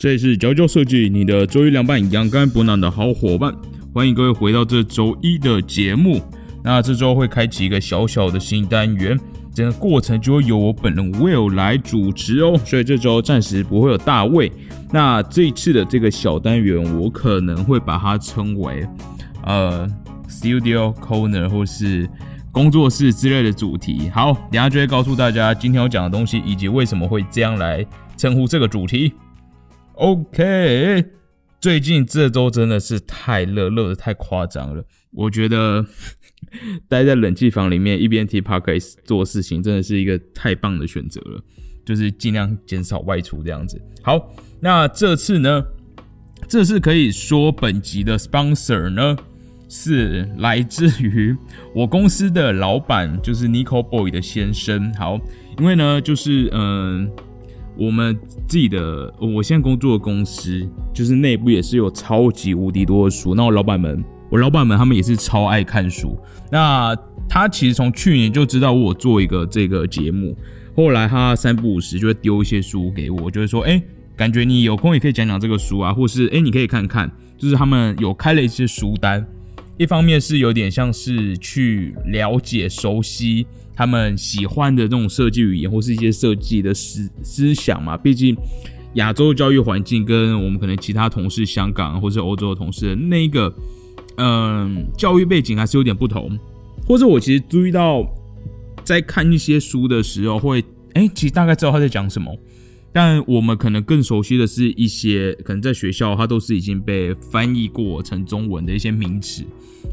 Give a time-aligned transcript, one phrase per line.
[0.00, 3.54] 这里是娇娇设计，你的周一凉拌养肝补脑的好伙伴。
[3.92, 6.22] 欢迎各位回到这周一的节目。
[6.64, 9.14] 那这周会开启一个小小的新单元，
[9.52, 12.58] 整个过程就会由我本人 Will 来主持哦。
[12.64, 14.50] 所以这周暂时不会有大卫。
[14.90, 18.88] 那这一次的这个小单元，我可能会把它称为
[19.44, 19.86] 呃
[20.30, 22.08] Studio Corner 或是
[22.50, 24.08] 工作室之类的主题。
[24.14, 27.84] 好，等下就会告诉大家今天要讲的东西，以及为什么会这样来
[28.16, 29.12] 称呼这个主题。
[30.00, 31.04] OK，
[31.60, 34.82] 最近这周真的是太热，热的太夸张了。
[35.10, 35.84] 我觉得
[36.88, 41.38] 待在冷气房里面一边听 Podcast 做事情，真的是一个太棒的选择了。
[41.84, 43.78] 就是尽量减少外出这样子。
[44.02, 45.62] 好，那这次呢，
[46.48, 49.14] 这次可以说本集的 sponsor 呢
[49.68, 51.36] 是来自于
[51.74, 54.94] 我公司的老板，就是 Nico Boy 的先生。
[54.94, 55.20] 好，
[55.58, 57.12] 因为呢，就是嗯。
[57.76, 63.34] 我们自己的，我现在工作的公司，就是内部也是有超级无敌多的书。
[63.34, 66.18] 那我老板们，我老板们他们也是超爱看书。
[66.50, 66.94] 那
[67.28, 70.36] 他其实从去年就知道我做一个这个节目，
[70.76, 73.82] 后来他三不五时就会丢一些书给我，就会说，哎，
[74.16, 79.24] 感觉你有空也可以讲讲这个书啊，或是哎，你可以看看，就是他们有开了一些书单，
[79.78, 83.46] 一方面是有点像是去了解、熟悉。
[83.80, 87.96] 他们喜欢的这种设计语言，或是一些设计的思思想嘛。
[87.96, 88.36] 毕竟
[88.92, 93.50] 亚洲教育环境跟我们可能其他同事，香港或是欧洲的同事那个，
[94.18, 96.38] 嗯，教育背景还是有点不同。
[96.86, 98.04] 或者我其实注意到，
[98.84, 102.30] 在看一些书的时候，会哎，其实大概知道他在讲什么。
[102.92, 109.44] 但我们可能更熟悉的是一些，可能在学校它都是已经被翻译过成中文的一些名词，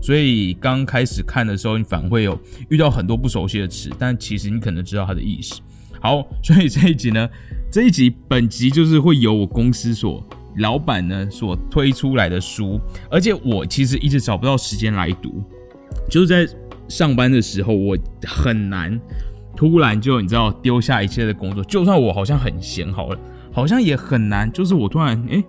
[0.01, 5.61] 所以刚开始看的时候，你反而会有遇到很多不熟悉的词，但其实你可能知道它的意思。
[6.01, 7.29] 好，所以这一集呢，
[7.71, 12.79] 这一集本集就是会由我公司所老板呢所推出来的书，
[13.11, 15.43] 而且我其实一直找不到时间来读，
[16.09, 16.47] 就是在
[16.87, 18.99] 上班的时候，我很难。
[19.57, 23.19] 突然就你知道丢下一切的工作，就算我好像很闲好了，
[23.51, 24.49] 好像也很难。
[24.51, 25.43] 就是我突然哎，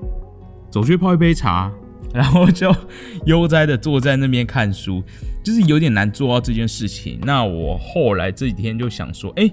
[0.70, 1.70] 走去泡一杯茶，
[2.14, 2.74] 然后就
[3.26, 5.04] 悠哉的坐在那边看书，
[5.44, 7.20] 就是有点难做到这件事情。
[7.22, 9.48] 那我后来这几天就想说，哎，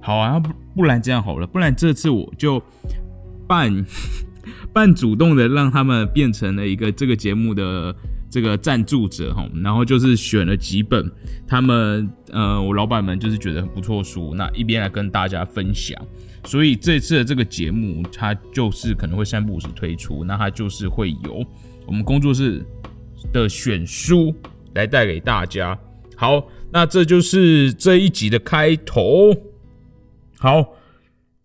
[0.00, 2.60] 好啊，不不然这样好了，不然这次我就
[3.46, 3.86] 半
[4.72, 7.94] 半主动的让他们变成了一个这个节目的。
[8.30, 11.10] 这个赞助者哈，然后就是选了几本
[11.48, 16.00] 他们呃，我老板们就是觉得很不错书，那一边来跟大家分享。
[16.44, 21.44] 所以这次的这个节目，它就是可能会三不五时推出，那它就是会有
[21.86, 22.64] 我们工作室
[23.32, 24.34] 的选书
[24.74, 25.76] 来带给大家。
[26.16, 29.34] 好，那这就是这一集的开头。
[30.38, 30.64] 好，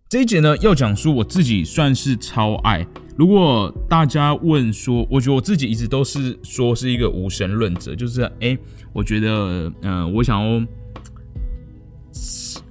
[0.08, 2.86] 这一集呢要讲书，我自己算是超爱。
[3.16, 8.58] 如果大家问说，我觉得我自己一直都是说是一个无神论者，就是哎，
[8.92, 10.60] 我觉得，嗯，我想要，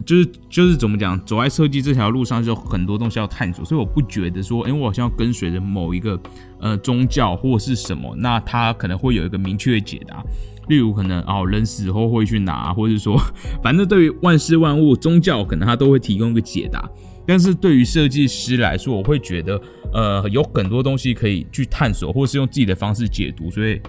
[0.04, 6.20] 就是就是怎么讲，走在设计这条路上，就很多东西要探索，所以我不觉得说，哎，我好像要跟随着某一个
[6.60, 10.22] 呃宗教或是什么，那他可能会有一个明确的解答，
[10.68, 13.18] 例如可能哦，人死后会去哪，或者说，
[13.64, 16.86] 反正对于万事万物，宗教可能它都会提供一个解答。
[17.26, 19.60] 但是对于设计师来说，我会觉得，
[19.92, 23.50] 呃，有很多东西可以去探索，或是用自己的方式解读。
[23.50, 23.80] 所以，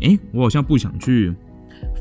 [0.00, 1.32] 诶，我好像不想去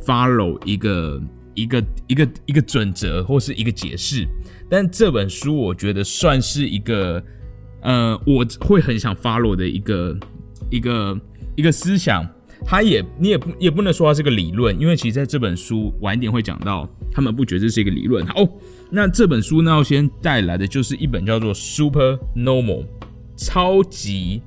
[0.05, 1.21] follow 一个
[1.53, 4.27] 一个一个一个准则或是一个解释。
[4.69, 7.23] 但这本书，我觉得算是一个，
[7.81, 10.17] 呃，我会很想 follow 的一个
[10.69, 11.19] 一个
[11.55, 12.27] 一个思想。
[12.65, 18.25] 它也，你也不也不能说它是个理论，因为其实在这本书晚一点会讲到，他们不觉得这是一个理论。
[18.27, 18.47] 好。
[18.93, 22.83] 那这本书呢，要先带来的就是一本叫做《Super Normal》，
[23.37, 24.41] 超级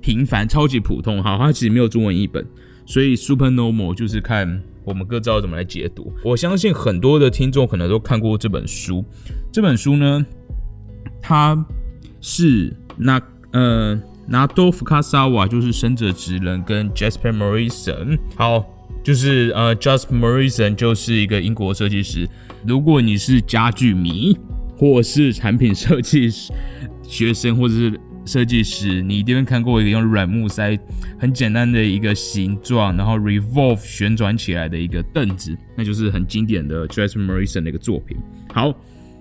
[0.00, 1.22] 平凡、超级普通。
[1.22, 2.44] 好，它其实没有中文译本，
[2.84, 6.12] 所以《Super Normal》就是看我们各自要怎么来解读。
[6.24, 9.04] 我相信很多的听众可能都看过这本书。
[9.52, 10.26] 这本书呢，
[11.22, 11.64] 它
[12.20, 13.22] 是那
[13.52, 13.96] 呃
[14.28, 18.18] 拿多福卡萨瓦，就是生者职人跟 Jasper Morrison。
[18.36, 18.64] 好。
[19.00, 22.28] 就是呃，Just Morrison 就是一个英国设计师。
[22.66, 24.36] 如果你是家具迷，
[24.76, 26.52] 或是产品设计师
[27.02, 30.78] 学生，或者是设计师，你一定看过一个用软木塞
[31.18, 38.18] 很简单的一个形状，然后 revolve 旋转起来的一个凳子，那就是很经典的 Jasper Morrison 的一个作品。
[38.52, 38.74] 好，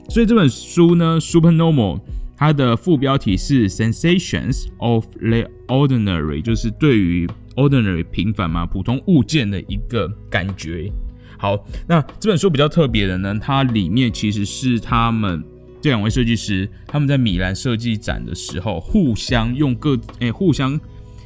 [0.09, 2.01] 所以这本书呢，Super Normal，
[2.37, 10.91] 它的副标题是 Sensations of the Ordinary，就是对于 ordinary 平凡嘛，普通物件的一个感觉。
[11.39, 15.43] 好，那这本书比较特别的呢，它里面其实是他们
[15.81, 20.79] 这两位设计师他们在米兰设计展的时候，互相用各诶，互相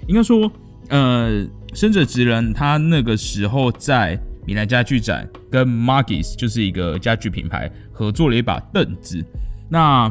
[0.08, 0.50] 应该说，
[0.88, 9.22] 呃，生者直人他那个时候在米兰家具展跟 Margis 就是一个家具品牌合作了一把凳子，
[9.68, 10.10] 那。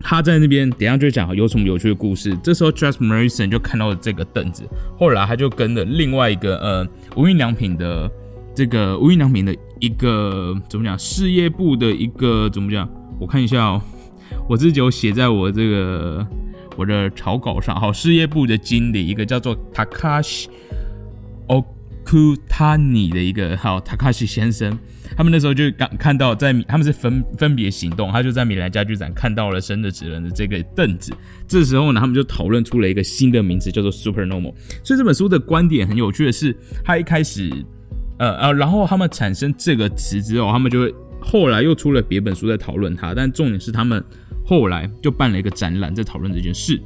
[0.00, 2.36] 他在那边，等下就讲有什么有趣的故事。
[2.42, 4.62] 这时候，Jas Morrison 就看到了这个凳子，
[4.98, 8.10] 后来他就跟了另外一个呃无印良品的
[8.54, 12.88] 这个无印良品的一个怎么讲事业部的一个怎么讲？
[13.20, 13.82] 我看一下哦，
[14.48, 16.26] 我自己有写在我这个
[16.76, 17.74] 我的草稿上。
[17.78, 20.46] 好，事业部的经理一个叫做 Takashi
[21.48, 24.78] Okutani 的一个好 Takashi 先生。
[25.16, 31.12] 他们那时候就刚看到，在他们是分分别行动，他就在米兰家具展看到了生的纸人的这个凳子。
[31.46, 34.54] 这时候呢，他们就讨论出了一个新的名词，叫做 Super Normal。
[34.84, 37.50] 所以这本书的观点很有趣的是，他一开始，
[38.18, 43.14] 呃呃，然后他们产生这个词之后，他们就会后来又出了别本书在讨论它。
[43.14, 44.02] 但重点是，他们
[44.44, 46.80] 后来就办了一个展览，在讨论这件事。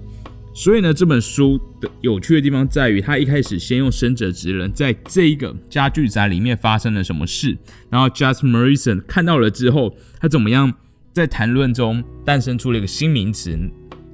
[0.55, 7.57] 所以呢，这本书的有趣的地方在于，他一开始先用生者职人在这一个家具宅里面发生了什么事，
[7.89, 10.73] 然后 Just Morrison 看到了之后，他怎么样
[11.13, 13.59] 在谈论中诞生出了一个新名词。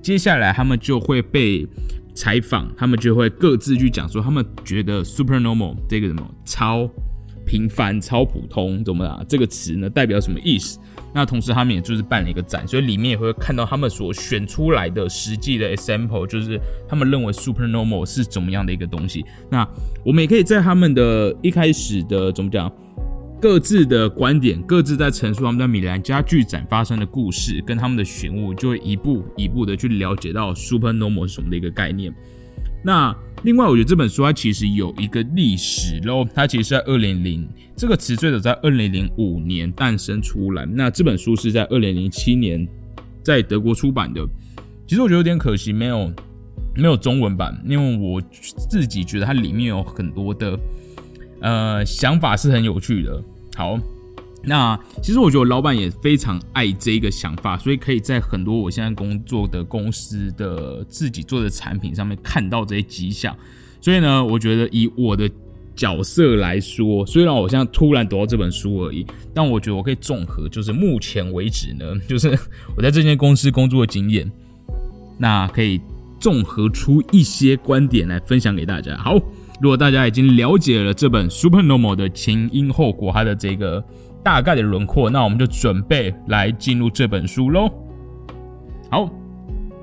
[0.00, 1.66] 接下来他们就会被
[2.14, 6.88] 采访，他们就会各自去讲说，他们觉得 super normal 这个什么超
[7.44, 9.22] 平凡、超普通怎么啦？
[9.28, 10.78] 这个词呢代表什么意思？
[11.18, 16.56] 那同时，他们也就是办了一个展，所以里面也会看到他们所选出来的实际的 example，就是
[16.88, 19.24] 他们认为 super normal 是怎么样的一个东西。
[19.50, 19.68] 那
[20.04, 22.72] 我们也可以在他们的一开始的怎么讲，
[23.40, 32.14] 各自的观点，各自在陈述他们在米兰家具展发生的故事，跟他们的选物，就会一步一步的去了解到 super normal 是什么的一个概念。
[32.88, 37.46] 那另外，我觉得这本书它其实有一个历史喽，它其实是在二零零
[37.76, 40.64] 这个词最早在二零零五年诞生出来。
[40.64, 42.66] 那这本书是在二零零七年
[43.22, 44.26] 在德国出版的。
[44.86, 46.10] 其实我觉得有点可惜，没有
[46.76, 48.22] 没有中文版，因为我
[48.70, 50.58] 自己觉得它里面有很多的
[51.42, 53.22] 呃想法是很有趣的。
[53.54, 53.78] 好。
[54.44, 63.36] 那其实我觉得老板也非常爱这一个想法，所以可以在很多我现在工作的公司的自己做的产品上面看到这些迹象。
[63.80, 65.28] 所以呢，我觉得以我的
[65.74, 69.04] 角色来说，虽然我现在突然读到这本书而已，
[69.34, 72.28] 但我觉得我可以综合，就是目前为止呢， 就是
[72.76, 74.30] 我在这间公司工作的经验，
[75.18, 75.80] 那可以
[76.20, 78.96] 综合出一些观点来分享给大家。
[78.96, 79.14] 好，
[79.60, 83.84] 如果大家已经了解了这本《Super Normal》的前因后果，它的这个。
[84.22, 87.70] 大概的轮廓，那我们就准备来进入这本书喽。
[88.90, 89.08] 好，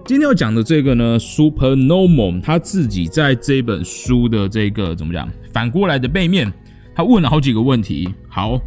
[0.06, 5.30] 今天要讲的这个呢，Super Normal，他自己在这本书的这个怎么讲？
[5.52, 6.52] 反过来的背面，
[6.96, 8.14] 他问了好几个问题。
[8.28, 8.60] 好，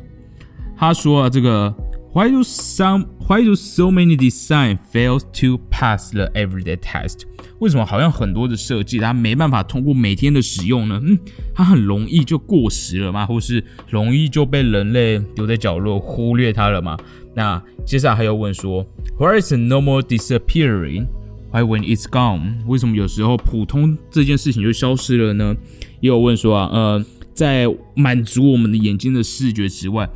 [0.76, 1.74] 他说啊，这个。
[2.18, 7.20] Why do some Why do so many design fails to pass the everyday test？
[7.60, 11.00] 为什么好像很多的设计它没办法通过每天的使用呢？
[11.00, 11.16] 嗯，
[11.54, 13.24] 它很容易就过时了吗？
[13.24, 16.98] 或是容易就被人类丢在角落忽略它了吗？
[17.36, 18.84] 那接下来还要问说
[19.16, 22.66] ，Why is normal disappearing？Why when it's gone？
[22.66, 25.54] 为什么有时候普通这件事情就消失了呢？
[26.00, 30.10] 也有问说啊，呃，在满足我们的眼睛的视觉之外。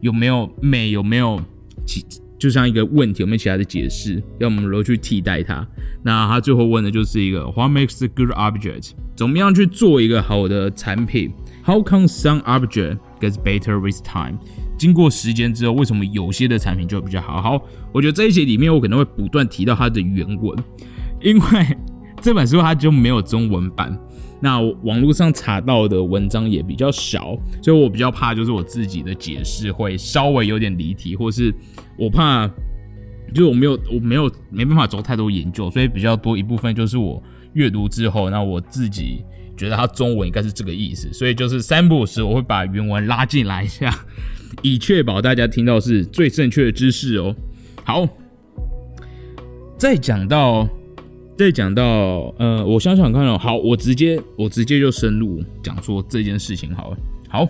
[0.00, 0.90] 有没有美？
[0.90, 1.40] 有没有
[1.86, 2.04] 其
[2.38, 3.22] 就像一个问题？
[3.22, 4.22] 有没有其他的解释？
[4.38, 5.66] 要我们如何去替代它？
[6.02, 8.92] 那他最后问的就是一个 What makes a good object？
[9.16, 11.32] 怎么样去做一个好的产品
[11.64, 14.38] ？How come some object gets better with time？
[14.78, 17.40] 经过时间之后，为什么有些的产品就比较好？
[17.40, 20.58] 好，我觉得这一节里面我可能会不断提到它的原文，
[21.22, 21.76] 因为
[22.20, 23.96] 这本书它就没有中文版。
[24.38, 31.52] 那网络上查到的文章也比较少，所以我比较怕就是我自己的解释会稍微有点离题，或是
[31.96, 32.46] 我怕
[33.32, 37.20] 就是我没有我没有没办法做太多研究，所以比较多一部分就是我
[37.54, 39.24] 阅读之后，那我自己
[39.56, 43.90] 觉得它中文应该是这个意思，所以就是三步时我会把原文拉进来一下，
[44.60, 47.34] 以确保大家听到是最正确的知识哦。
[47.84, 48.06] 好，
[49.78, 50.68] 再讲到。
[51.36, 56.96] 再讲到，呃，我想想看哦，好，我直接我直接就深入讲说这件事情好了。
[57.28, 57.46] 好，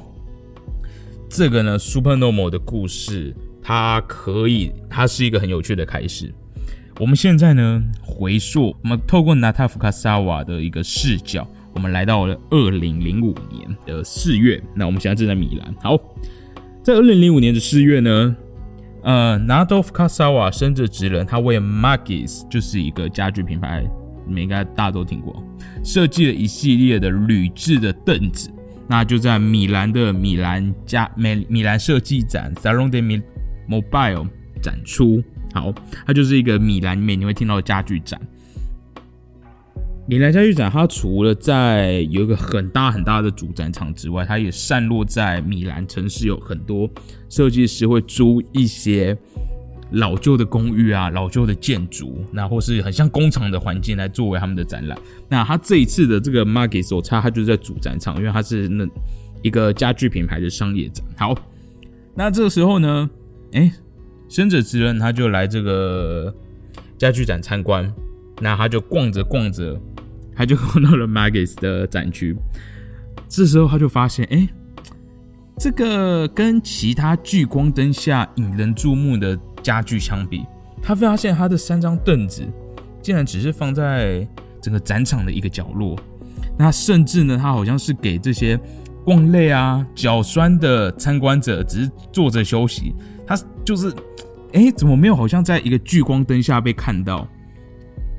[1.28, 6.34] 这个呢，Super Normal 的故事，它可以，它是一个很有趣的开始。
[6.98, 14.60] 我们现在呢，回溯，我们透过 Nata Fukasawa 的一个视角，我们来到了二零零五年的四月。
[14.74, 15.72] 那我们现在正在米兰。
[15.80, 15.96] 好，
[16.82, 18.34] 在二零零五年的四月呢。
[19.06, 23.88] 呃，Nadof Kasawa 生着直人，他为 Magis 就是一个家具品牌，
[24.26, 25.40] 你们应该大家都听过，
[25.84, 28.50] 设计了一系列的铝制的凳子，
[28.88, 33.22] 那就在米兰的米兰家米米兰设计展 Salon de
[33.68, 34.26] Mobile
[34.60, 35.22] 展出。
[35.54, 35.72] 好，
[36.04, 38.20] 它就是一个米兰每年会听到的家具展。
[40.08, 46.88] 米兰家具展，它除了在有一个很大很大的主展场之外，它也散落在米兰城市，有很多
[47.28, 49.16] 设计师会租一些
[49.90, 54.96] 老旧的公寓啊、老旧的建筑，那或是很像工厂的环境来作为他们的展览。
[55.28, 58.86] 那他这一次的这个 Market 手插，它就是在主展场，因为它是那
[59.42, 61.04] 一个家具品牌的商业展。
[61.16, 61.36] 好，
[62.14, 63.10] 那这个时候呢，
[63.54, 63.72] 哎，
[64.28, 66.32] 生者之人他就来这个
[66.96, 67.92] 家具展参观，
[68.40, 69.76] 那他就逛着逛着。
[70.36, 72.36] 他就逛到了 Magis 的展区，
[73.28, 74.46] 这时候他就发现，哎，
[75.58, 80.44] 这个跟其他聚光灯下引人注目的家具相比，
[80.82, 82.46] 他发现他的三张凳子
[83.00, 84.28] 竟然只是放在
[84.60, 85.98] 整个展场的一个角落。
[86.58, 88.58] 那甚至呢，他好像是给这些
[89.04, 92.94] 逛累啊、脚酸的参观者只是坐着休息。
[93.26, 93.92] 他就是，
[94.52, 97.26] 哎，怎么没有好像在一个聚光灯下被看到？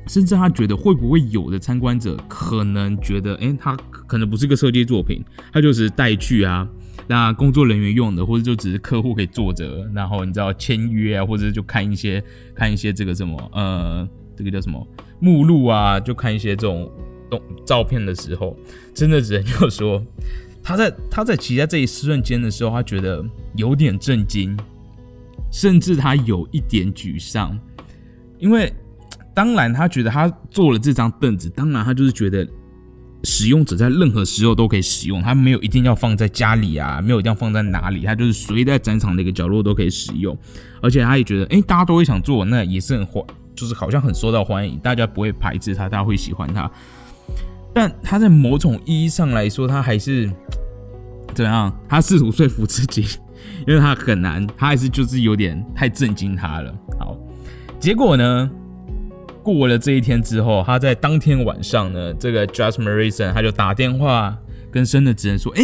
[0.08, 3.76] 甚至他觉得会不会有的参观者可能觉得，哎，他
[4.08, 5.22] 可能不是个设计作品，
[5.52, 6.68] 他就是带去啊，
[7.08, 12.24] 那工作人员用的，或者就只是客户可以坐着，然后你知道签约啊，或者就看一些
[12.56, 14.88] 看一些这个什么，呃，这个叫什么
[15.20, 16.90] 目录啊，就看一些这种
[17.30, 18.58] 动照片的时候，
[18.94, 20.02] 真的只能就说，
[20.64, 23.24] 他在他在骑在这一瞬间的时候，他觉得
[23.56, 24.58] 有点震惊，
[25.52, 27.60] 甚至他有一点沮丧，
[28.40, 28.74] 因为。
[29.38, 32.44] 当然，他觉得他做了这张凳子，当然他就是觉得
[33.24, 40.36] 使用者在任何时候都可以使用，他没有一定要放在家里啊，没有一定要放在哪里，他就是随在展场的一个角落都可以使用。
[40.82, 46.68] 而且他也觉得，哎，大家都会想做，那也是很欢，就是好像很受到欢迎，大家不会排斥他，大家会喜欢他。
[47.76, 50.28] 但他在某种意义上来说，他还是
[51.36, 51.72] 怎样？
[51.88, 53.06] 他试图说服自己，
[53.68, 56.74] 因为他很难，他还是就是有点太震惊他了。
[57.00, 57.16] 好，
[57.80, 58.50] 结果呢？
[59.54, 64.38] 过了这一天之后，他在当天晚上呢，这个 Just Marison 他就打电话
[64.72, 65.64] 跟生的职人说：“哎，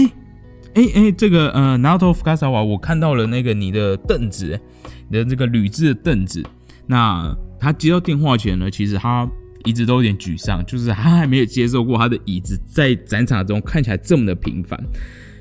[0.75, 4.59] 哎哎，这个呃，Nato Fukasawa，我看到了那个你的凳子，
[5.09, 6.43] 你的这个铝制的凳子。
[6.87, 9.29] 那他接到电话前呢，其实他
[9.65, 14.79] 一直都有点沮丧，就是他还没有接受过他的椅子在展场中看起来这么的平凡。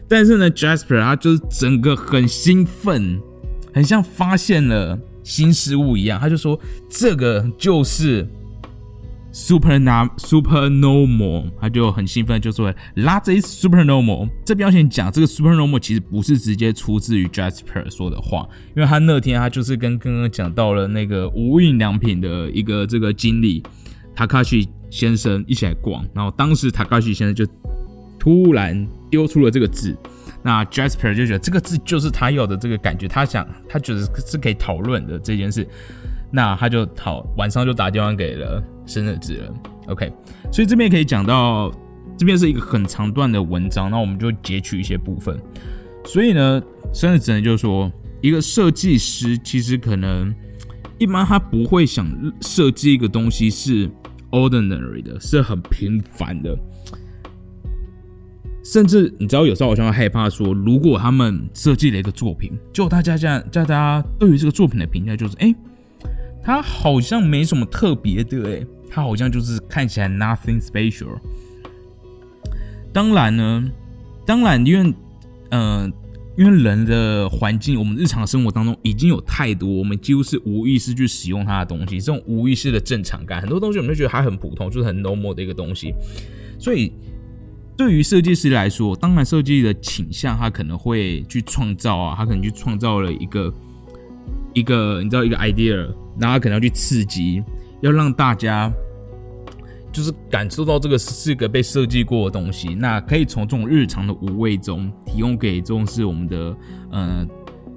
[0.08, 3.20] 但是呢，Jasper 他就是整个很兴奋，
[3.72, 8.28] 很像发现了。”新事物一样，他就说这个就是
[9.32, 14.28] super na super normal，他就很兴奋，就说 that is super normal。
[14.44, 23.62] 这边要先讲，这个 super normal 其实不是直接出自于 Jasper 说的话，因为他那天他就是跟刚刚讲到了那个无印良品的一个这个经理
[24.14, 27.46] Takashi 先生一起来逛，然后当时 Takashi 先生就
[28.18, 29.96] 突然丢出了这个字。
[30.42, 35.66] 那 Jasper 就觉得这个字就是他要的这个感觉，他想他觉得是可以讨论的这件事，
[36.30, 39.52] 那他就讨晚上就打电话给了生日之人
[39.86, 40.12] ，OK，
[40.52, 41.72] 所以这边可以讲到
[42.18, 45.38] 这边是一个很长段的文章，那我们就截取一些部分。
[46.04, 46.60] 所以呢，
[46.92, 50.34] 生日之人就说，一个设计师其实可能
[50.98, 52.04] 一般他不会想
[52.40, 53.88] 设计一个东西是
[54.32, 56.58] ordinary 的，是很平凡的。
[58.64, 65.52] 甚至你知道，有时候好像会害怕说，如果他们设计了一个作品，就大家这样，大家对于这个作品的评价就是，哎，
[66.44, 71.18] 他好像没什么特别的，哎，他好像就是看起来 nothing special。
[72.92, 73.68] 当然呢，
[74.24, 74.94] 当然，因为，
[75.50, 75.90] 呃，
[76.38, 85.92] 因为人的环境，我们日常生活当中已经有太多，我们几乎是无意识去使用它的东西，这种无意识的正常感，很多东西我们就觉得还很普通，就是很 normal 的一个东西，
[86.60, 86.92] 所以。
[87.82, 93.52] 对于设计师来说，当然设计的倾向，他可能会去创造啊，他可能去创造了一个
[94.54, 95.74] 一个，你知道一个 idea，
[96.16, 97.42] 然后他可能要去刺激，
[97.80, 98.72] 要让大家
[99.90, 102.72] 就是感受到这个是个被设计过的东西。
[102.72, 106.56] 那可以从这种日常的无味中，提供给这种是我们的
[106.92, 107.26] 呃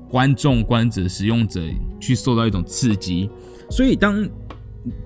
[0.07, 1.59] 观众、观者、使用者
[1.99, 3.27] 去受到一种刺激。
[3.71, 4.23] 所以当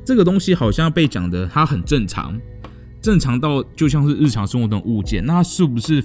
[0.04, 2.38] 这个东西好像被讲的，它很正常。
[3.02, 6.04] 正常到就像是日常生活的物件，那是不是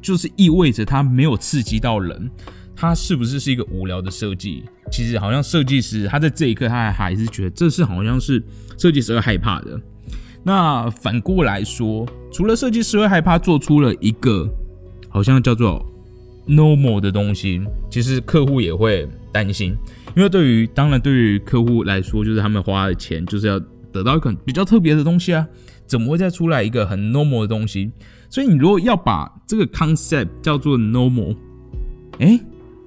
[0.00, 2.30] 就是意味着它没有刺激到人？
[2.74, 4.64] 它是不是是一个无聊的设计？
[4.90, 8.42] 其实好像设计师他在这一刻他还还是觉得这是好像是
[8.76, 9.80] 设计师会害怕的。
[10.42, 14.48] 那反过来说，除了设计师会害怕做出了一个
[15.08, 15.84] 好像叫做
[16.48, 19.76] normal 的东西，其实客户也会担心，
[20.16, 23.60] 因为对于当然对于客户来说，就是他们花的钱就是要
[23.92, 25.46] 得到一个比较特别的东西啊。
[25.92, 27.90] 怎么会再出来一个很 normal 的东西？
[28.30, 31.36] 所以你如果要把这个 concept 叫做 normal，
[32.18, 32.40] 哎，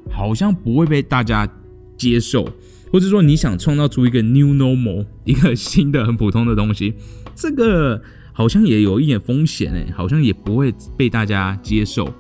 [0.09, 1.47] 好像不会被大家
[1.95, 2.50] 接受。
[2.91, 6.95] 或者说你想创造出一个 new normal， 一个新的很普通的东西，
[7.35, 8.01] 这个
[8.33, 12.12] 好像也有一点风险诶，好像也不会被大家接受。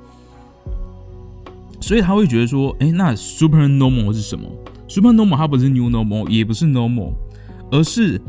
[1.81, 4.47] 所以他会觉得说，哎，那 super normal 是什么
[4.87, 7.11] ？super normal 它不是 new normal，也不是 normal，
[7.71, 8.21] 而是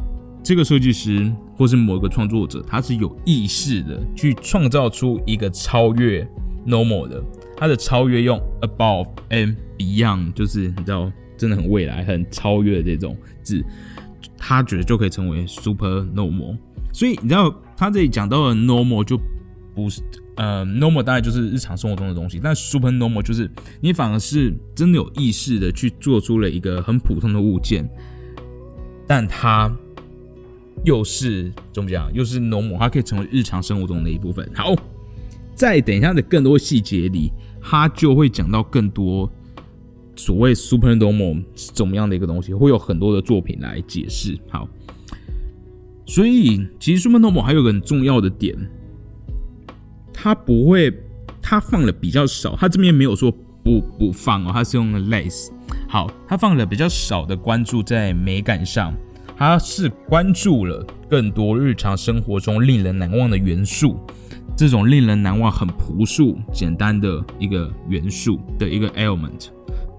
[0.43, 6.27] 这个设计师或是某一个创作者，他是有意识的去创造出一个超越
[6.67, 7.23] normal 的。
[7.57, 13.65] 他的超越用 above and beyond，就是你知道，真的很未来、很超越的这种字，
[14.37, 16.57] 他觉得就可以成为 super normal。
[16.93, 19.19] 所以你知道，他这里讲到的 normal 就
[19.75, 20.03] 不是。
[20.37, 27.89] 呃，normal 大概就是日常生活中的东西，但 super normal 就是你反而是真的有意识的去做出了一个很普通的物件，
[29.07, 29.75] 但它
[30.85, 32.13] 又是怎么讲？
[32.15, 34.49] 又是 normal，它可以成为日常生活中的一部分。
[34.55, 34.75] 好，
[35.55, 37.31] 在等一下的更多细节里，
[37.61, 39.31] 它就会讲到更多
[40.15, 44.39] 所谓 super normal 是怎么样的一个东西，会有很多的作品来解释。
[44.49, 44.69] 好，
[46.07, 48.57] 所以其实 super normal 还有个很重要的点。
[50.13, 50.93] 他不会，
[51.43, 53.31] 他放了比较少，他这边没有说
[53.63, 55.51] 不不放哦，他是用了 less。
[55.89, 58.95] 好，他放了比较少的关注在美感上，
[59.37, 63.99] 他是关注了更多日常生活中令人难忘的元素，
[64.57, 69.49] 这种令人难忘、很朴素、简单的一个元素的一个 element。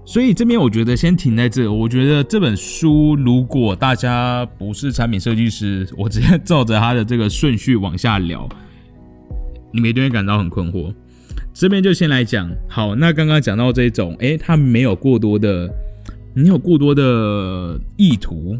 [0.04, 8.48] 所以这边我觉得先停在这，我觉得这本书如果大家不是产品设计师，我直接照着他的这个顺序往下聊。
[9.70, 10.92] 你们一定会感到很困惑。
[11.52, 15.68] 这边就先来讲，好，那刚刚讲到这种，哎，它没有过多的，
[16.32, 18.56] 没有过多的意图，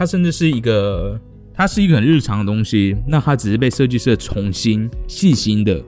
[0.00, 1.20] 它甚至是一个，
[1.52, 5.84] 它是一个很日常的东西，那它只是被设计师重新细心的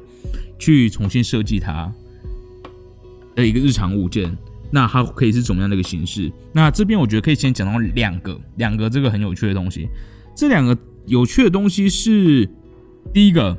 [0.59, 1.90] 去重新设计它
[3.35, 4.37] 的一个日常物件，
[4.71, 6.31] 那它可以是怎么样的一个形式？
[6.52, 9.88] 那这边我觉得可以先讲到两个，两个这个很有趣的东西。
[10.37, 10.76] 这两个
[11.07, 12.47] 有趣的东西是
[13.14, 13.57] 第一个。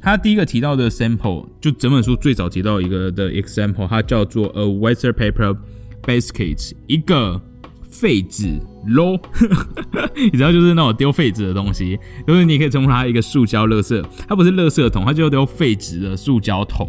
[0.00, 5.54] 他第一个提到的 sample，就整本书最早提到一个的 example，它叫做 a waste paper
[6.02, 7.42] basket，一个
[7.90, 9.20] 废纸篓，
[10.16, 16.88] 你知道就是那种丢废纸的东西，就是你可以称呼它一个塑胶垃圾，它不是垃圾桶，它就丢废纸的塑胶桶。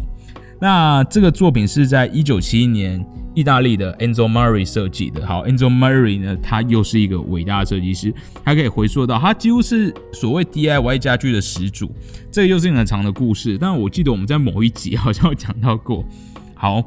[0.60, 3.04] 那这个作品是在一九七一年。
[3.34, 8.12] 意大利的 Enzo Murray 设计的，好，Enzo Murray 呢，他又是一个伟大的设计师，
[8.44, 11.90] 他可以回溯到，他几乎是所谓 DIY 家具的始祖，
[12.30, 16.04] 这又是很长的故事，但我记得我们在某一集好像有讲到过。
[16.54, 16.84] 好，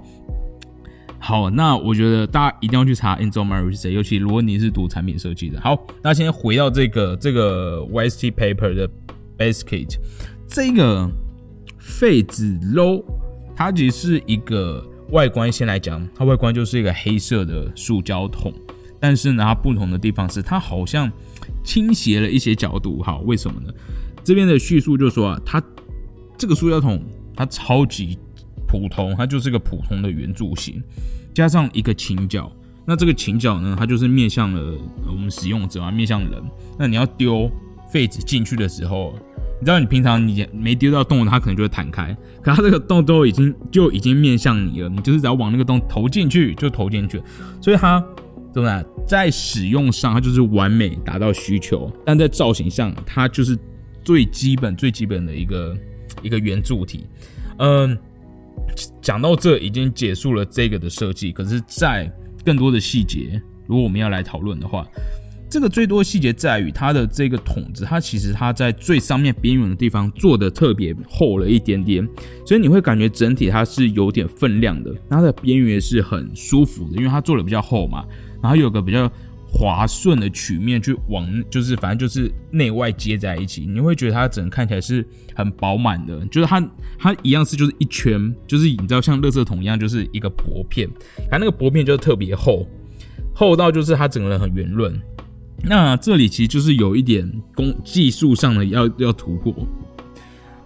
[1.27, 5.59] 好，那我觉得大家一定要去查 Enzo Murray，尤其如果你是读产品设计的。
[5.59, 8.87] 好，那先回到这个这个 Waste Paper 的
[9.35, 9.97] Basket，
[10.47, 11.09] 这个
[11.79, 13.03] 废纸篓，
[13.55, 14.85] 它其实是一个。
[15.11, 18.51] 外观先来讲，它外观就是一个黑色的塑胶桶，
[18.99, 21.11] 但是呢，它不同的地方是它好像
[21.63, 23.03] 倾斜了一些角度。
[23.03, 23.71] 好，为什么呢？
[24.23, 25.61] 这边的叙述就说啊，它
[26.39, 27.03] 这个塑胶桶
[27.35, 28.17] 它超级
[28.67, 30.81] 普通，它就是个普通的圆柱形，
[31.35, 32.51] 加上一个倾角。
[32.83, 34.75] 那这个倾角呢，它就是面向了
[35.07, 36.31] 我们使用者啊，面向人。
[36.79, 37.47] 那你要丢
[37.91, 39.13] 废纸进去的时候。
[39.57, 42.15] 你知道，你平常你没丢到洞，它可能就会弹开。
[42.41, 47.21] 可它这个洞都已经就已经面向你了，你就是只要往那个洞投进去就投进去。
[47.61, 48.01] 所以它
[48.53, 48.85] 对不对？
[49.07, 53.57] 在使用上它就是完美达到需求，但在造型上它就是
[54.03, 55.77] 最基本最基本的一个
[56.21, 57.05] 一个圆柱体。
[57.57, 57.97] 嗯，
[59.01, 62.11] 讲到这已经结束了这个的设计，可是，在
[62.43, 64.87] 更多的细节，如果我们要来讨论的话。
[65.47, 72.05] 这个最多的细节在于它的这个筒子，它其实它在最上面边缘的地方做的特别厚了一点点，
[72.45, 74.93] 所以你会感觉整体它是有点分量的。
[75.07, 78.03] 它的边缘是很舒服的，因为它做的比较厚嘛，
[78.41, 79.09] 然后有个比较
[79.57, 86.59] 滑顺的曲面去往，就是反正就是内外接在一起，你会觉得它整看起来是很饱满的，就是它
[86.99, 90.89] 它一样是就是一圈，就是你知道像垃圾桶一样，就是一个薄片，
[91.31, 92.67] 它那个薄片就是特别厚，
[93.33, 94.93] 厚到就是它整个人很圆润。
[95.63, 99.55] 那这里其实就是有一点工技术上的要要突破，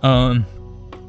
[0.02, 0.44] 嗯，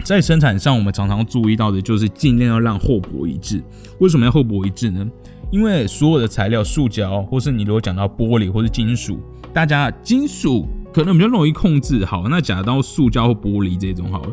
[0.05, 3.63] 在生产上我们常常注意到的就是尽量要让厚薄一致。
[4.01, 5.11] 为什么要厚薄一致呢？
[5.51, 9.21] 因为所有的材料，塑胶或是你如果讲到玻璃或是金属，
[9.53, 12.05] 大家金属可能比较容易控制。
[12.05, 14.33] 好，那讲到塑胶或玻璃这种好了，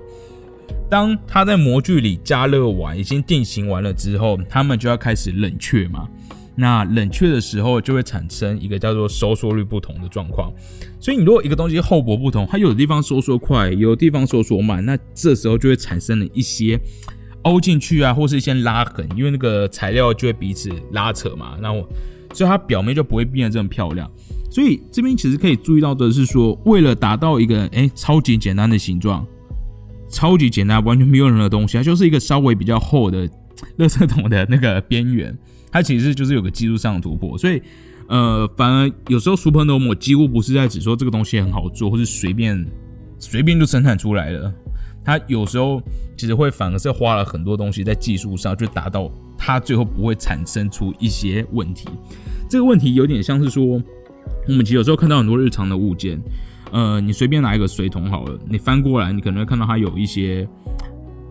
[0.89, 6.07] 当它在模具里加热完，已经定型完了之后，它们就要开始冷却嘛。
[6.59, 10.51] 那冷却的时候就会产生一个叫做收缩率不同的状况，
[10.99, 16.79] 所以你如果一个东西厚薄不同，它有的地方收缩快，有的地方收缩慢，那这时候就会产生了一些
[17.47, 21.57] 凹进去啊，或是先拉痕，因为那个材料就会彼此拉扯嘛。
[21.61, 21.87] 然后
[22.33, 24.09] 所以它表面就不会变得这么漂亮。
[24.51, 29.25] 所以这边其实可以注意到的是说，为了达到一个哎超级简单的形状，
[30.09, 33.27] 超级简单完全没有任何东西，它就是一个稍微比较厚的
[33.77, 35.37] 垃圾桶的那个边缘，
[35.71, 37.37] 它其实就是有个技术上的突破。
[37.37, 37.61] 所以
[38.07, 42.65] 呃，反而有时候 Super Normal 几乎不是在指说这个东西很好做，或是随便
[43.19, 44.53] 随便就生产出来了。
[45.07, 45.81] 它有时候
[46.17, 51.87] 其实会反而是花了很多东西在技术上，就达到它最后不会产生出一些问题。
[52.49, 56.21] 这个问题有点像是说，我们其实有时候看到很多日常的物件，
[56.73, 60.45] 呃，你随便拿一个水桶好了，你翻过来，你可能会看到它有一些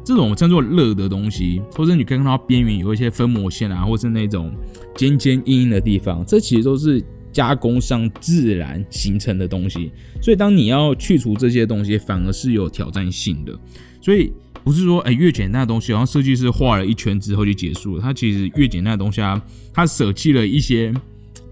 [0.02, 4.50] 这种称作热的东西，或者你可以看到边缘有一些分膜线啊，或是那种
[4.94, 7.04] 尖尖硬硬的地方，这其实都是。
[7.36, 13.54] 加工上自然形成的东西，所以当你要去除这些东西，反而是有挑战性的。
[14.00, 14.32] 所以
[14.64, 18.00] 不是说，哎，越简单的东西，然后设计师画了一圈之后就结束了。
[18.00, 19.38] 它其实越简单的东西啊，
[19.74, 20.90] 它舍弃了一些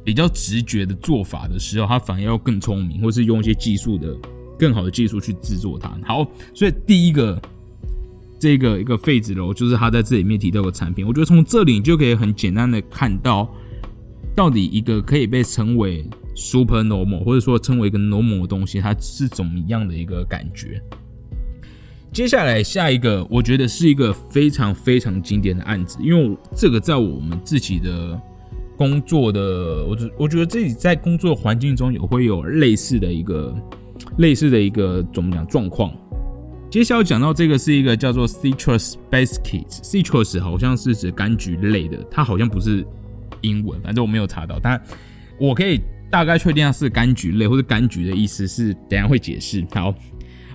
[0.03, 4.17] 比较直觉的做法的时候，它反而要更聪明，或是用一些技术的
[4.59, 5.95] 更好的技术去制作它。
[6.07, 7.39] 好，所以第一个
[8.39, 13.55] 这个一个废纸楼，就是他在这里面提到的产品，我觉得从这里就可以很简单的看到。
[14.35, 20.83] 到底一个可以被称为 super normal，或者说称为一个 normal 的东西，它是怎么样的一个感觉？
[22.13, 28.21] 接下来下一个，我觉得是一个非常非常经典的案子，因为这个在我们自己的
[28.77, 33.55] 工作的，我我觉得自己在工作环境中也会有类似的一个
[34.19, 35.93] 类似的一个怎么讲状况。
[36.71, 42.85] 接下来讲到这个是一个叫做 citrus biscuits，citrus 好像是指柑橘类的，它好像不是。
[43.45, 44.81] 英文，反正我没有查到，但
[45.39, 45.81] 我可以
[46.11, 49.65] 大概确定它是柑橘类，或者柑橘的意思是，等下会解释。
[49.73, 49.95] 好，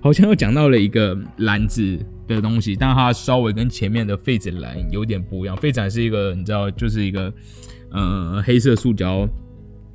[0.01, 1.97] 好像又讲到了一个篮子
[2.27, 5.55] 的东西，但它稍微跟前面的废纸篮有点不一样。
[5.55, 7.33] 废纸篮是一个你知道，就是一个
[7.91, 9.27] 呃黑色塑胶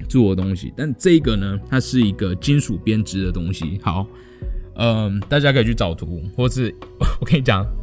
[0.09, 3.81] 做的东西，但这个呢，它是一个金属编织的东西。
[3.83, 4.07] 好，
[4.77, 6.75] 嗯，大家可以去找图，或是
[7.21, 7.67] 我跟你讲。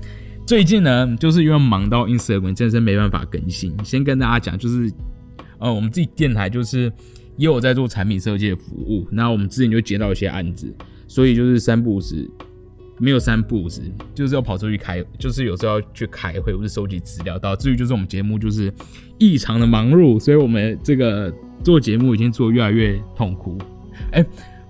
[0.51, 3.73] 最近呢，就是因为忙到 Instagram，真的是没办法更新。
[3.85, 4.91] 先跟大家讲，就是
[5.59, 6.91] 呃，我们自己电台就是
[7.37, 9.07] 也有在做产品设计的服务。
[9.09, 10.69] 那我们之前就接到一些案子，
[11.07, 12.29] 所以就是三不五时，
[12.99, 13.81] 没有三不五时，
[14.13, 18.69] 就是要跑出去开，就是有时候要去开会或者收集资料，导致于就是我们节目就是
[19.19, 21.33] 异常的忙碌，所以我们这个
[21.63, 23.57] 做节目已经做越来越痛苦。
[24.11, 24.21] 哎，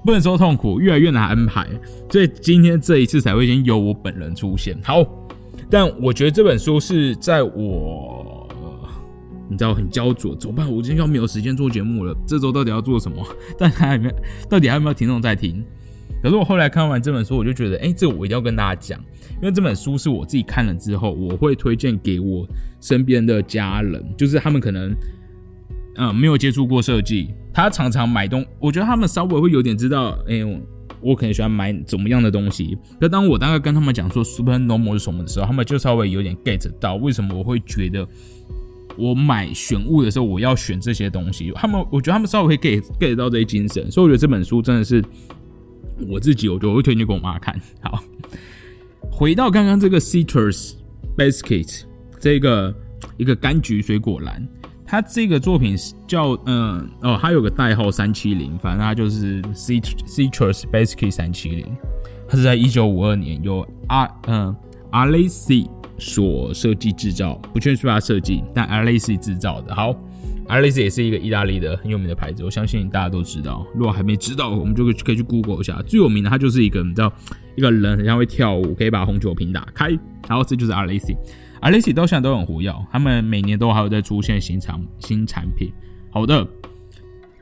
[0.06, 1.68] 不能说痛苦，越来越难安排。
[2.12, 4.80] 所以今天这一次才会先由我本人出现。
[4.84, 5.04] 好。
[5.72, 8.46] 但我觉得这本书是在我，
[9.50, 10.70] 你知道很焦灼，怎么办？
[10.70, 13.26] 我今天要没有时间做节目了，这周到底要做什么？
[13.58, 14.16] 但还有没有？
[14.50, 15.64] 到底还有没有听众在听？
[16.22, 19.00] 可是我后来看完这本书，我就觉得，哎，这我一定要跟大家讲，
[19.42, 22.46] 因为这本书是我自己看了之后，我会推荐给我
[22.82, 24.94] 身边的家人，就是他们可能，
[25.96, 30.44] 嗯，没有接触过设计，他常常买东，我觉得他们稍微会有点知道，哎。
[31.00, 38.08] 我可能喜欢买怎么样的东西，那当我大概跟他们讲说 super normal 是什么的时候，他们就稍微有点 get 到为什么我会觉得
[38.98, 41.52] 我买选物的时候我要选这些东西。
[41.56, 45.04] 他们我觉得他们稍微会 get get 到这些精神，所以我觉得这本书真的是
[46.08, 47.60] 我自己，我觉得我会推荐给我妈看。
[47.82, 48.04] 好，
[49.12, 50.74] 回到刚刚这个 citrus
[51.18, 51.84] basket
[52.20, 52.76] 这个
[53.18, 54.48] 一个柑橘水果篮。
[54.92, 55.74] 他这个作品
[56.06, 61.66] 叫嗯哦，他有个代号三七零，反正他就是 Citrus Basically 三七零。
[62.28, 64.54] 他是在一九五二年由阿嗯
[64.92, 65.66] alesi
[65.98, 69.74] 所设计制造，不确定是不是他设计，但 alesi 制造的。
[69.74, 69.96] 好
[70.50, 73.66] alesi 也是一个意大利的很有名的牌子，我相信大家都知道。
[73.74, 75.82] 如果还没知道，我们就可以去 Google 一下。
[75.84, 77.10] 最有名的，他就是一个你知道
[77.56, 79.88] 一个人很像会跳舞，可以把红酒瓶打开，
[80.28, 81.16] 然后这就是 alesi。
[81.70, 85.72] E x i 到现在都很活跃，他们每年都还有在出现新产新产品。
[86.10, 86.46] 好的，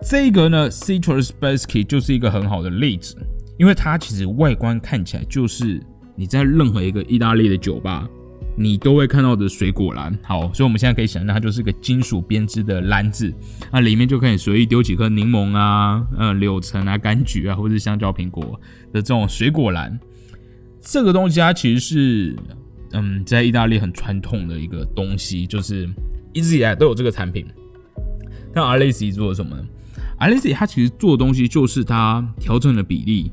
[0.02, 3.16] 这个呢，Citrus Biscuit 就是一个很好的例子，
[3.58, 5.82] 因为它其实外观看起来就是
[6.16, 8.08] 你在任何一个意大利的酒吧，
[8.58, 10.14] 你都会看到的水果篮。
[10.22, 13.34] 好，所以我们现在可以想象，它就是个金属编织的篮子，
[13.72, 18.44] 那里面就可以随意丢几颗柠檬啊、呃柳橙啊、柑橘啊，或者是香蕉、苹果
[18.92, 19.98] 的这种水果篮。
[20.82, 22.36] 这个东西它其实是。
[22.94, 25.90] 嗯，在意大利很传统的一个东西，就是
[26.34, 27.46] 一直以来都有这个产品。
[28.54, 29.64] 但 a l e s i 做了什么呢
[30.18, 33.32] a l e s i 它其实做的东西就是它调整了比例，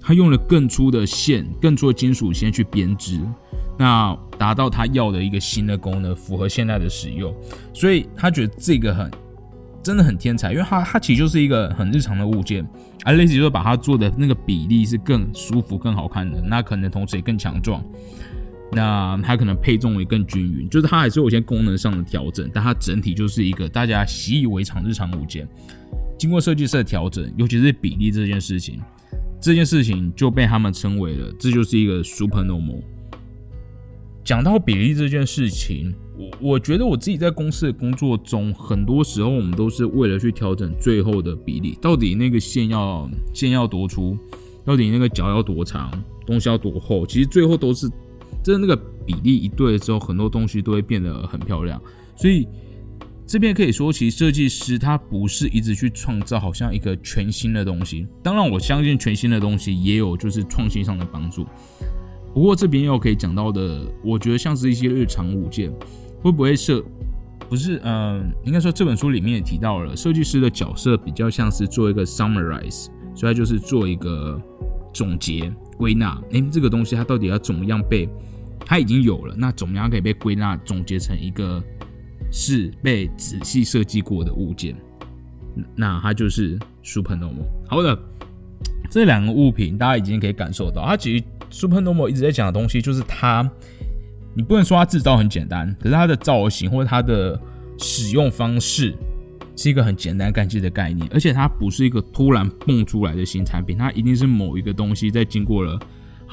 [0.00, 3.18] 它用了更粗的线、更粗的金属线去编织，
[3.78, 7.34] 那达到它要的一个新的功能，符合现在的使用。
[7.72, 9.10] 所以他觉得这个很
[9.82, 12.62] 真的很天才，因为它它其实就是一个很日常的物件
[13.04, 17.82] a l e s i 就把它做的那个比例是更舒服、更好看的，那可能同时也更强壮。
[18.72, 25.48] 那它可能配重也更均匀，就是它还是有一些功能上的调整，但它整体就是一个大家习以为常日常物件。
[26.18, 28.80] 经过设计师的调整，尤其是比例这件事情，
[29.40, 32.82] 这件事情就被他们称为了，这就是一个 super normal。
[34.24, 44.16] 讲到比例这件事情，我我觉得我自己在公司的工作中，很多时候我们都是为了去调整最后的比例，到底那个线要线要多粗，
[44.64, 45.92] 到底那个角要多长，
[46.26, 47.88] 东西要多厚，其实最后都是。
[48.44, 51.80] 真的那个比例一对了之后，很多东西都会变得很漂亮。
[52.14, 52.46] 所以
[53.26, 58.06] 这边可以说，其实设计师他不是一直去创造好像一个全新的东西。
[58.22, 61.46] 当然，我相信全新的东西也有就是创新上的帮助。
[62.34, 65.72] 不过这边要可以讲到的，我觉得像是一些日常物件，
[66.20, 66.84] 会不会设
[67.48, 67.80] 不是？
[67.82, 74.38] 嗯，应该说这本书里面也提到了，设计师的角色比较像是做一个 summarize，所以就是做一个
[74.92, 76.20] 总结归纳。
[76.32, 78.06] 诶，这个东西它到底要怎么样被？
[78.66, 81.62] 它已经有了，那怎么样可以被归纳总结成一个
[82.32, 84.74] 是被仔细设计过的物件？
[85.76, 87.46] 那它就是 supernormal。
[87.68, 87.96] 好的，
[88.90, 93.48] 这两个物品大家已经可以感受到，它其实 supernormal 一直在讲的东西就是它，
[94.34, 97.40] 你不能说它制造很简单，可是它的造型或者它的
[97.78, 98.94] 使用方式
[99.56, 105.78] 是一个很简单干净的概念，而且它不是一个突然蹦出来的新产品，它一定是某一个东西在经过了。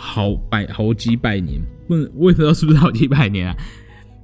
[0.01, 3.55] 好百好几百年，不，我也不知道是不是好几百年啊，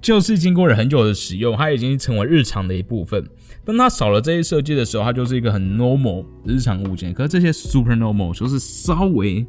[0.02, 3.24] 就是经过了很久的使用，它已经成为日常的一部分。
[3.64, 7.14] 当它少了这些设计的时候，它就是一个很 normal 日常物件。
[7.14, 9.46] 可是这些 super normal 就是稍微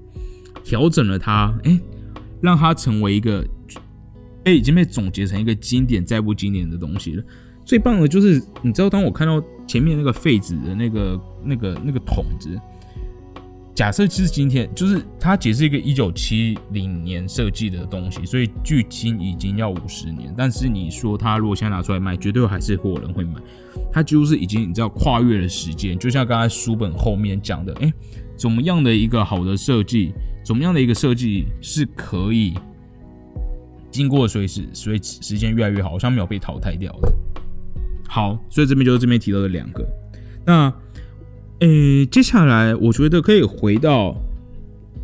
[0.62, 1.80] 调整了它，哎，
[2.42, 3.42] 让它成为一个，
[4.44, 7.24] 哎，已经被总结成一个经典再不经典的东西了。
[7.64, 12.50] 最棒的就是，你知道，当我看到前面那个废纸的那个、那个、那个桶子。
[13.78, 20.34] 假设其实今天就是它，只是一个一九七零年设计的东西，所以距今已经要五十年。
[20.36, 23.40] 但是你说它如果现在拿出来卖，绝对还是会有人会买。
[23.92, 27.92] 它几乎是已经你知道跨越了时间，就像刚才书本后面讲的，哎，
[28.36, 30.12] 怎么样的一个好的设计，
[30.44, 32.54] 怎么样的一个设计是可以
[33.92, 37.14] 经过随时随时间越来越好，好像没有被淘汰掉的。
[38.08, 39.86] 好，所以这边就是这边提到的两个，
[40.44, 40.74] 那。
[41.61, 44.14] 诶，接下来我觉得可以回到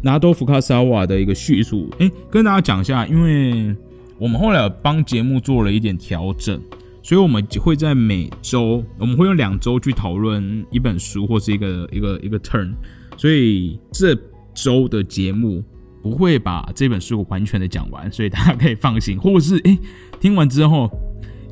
[0.03, 1.90] 拿多福卡萨瓦的一个叙述。
[1.99, 3.75] 诶，跟大家讲一下，因为
[4.19, 6.61] 我们后来帮节目做了一点调整，
[7.03, 12.73] 所以我们会在每周，我们会用两周去讨论一本书或是一个一个一个 turn。
[13.17, 14.17] 所以这
[14.55, 15.61] 周的节目
[16.03, 19.19] 不会把这本书完全的讲完，所以大家可以放心。
[19.19, 19.77] 或者是诶，
[20.21, 20.88] 听完之后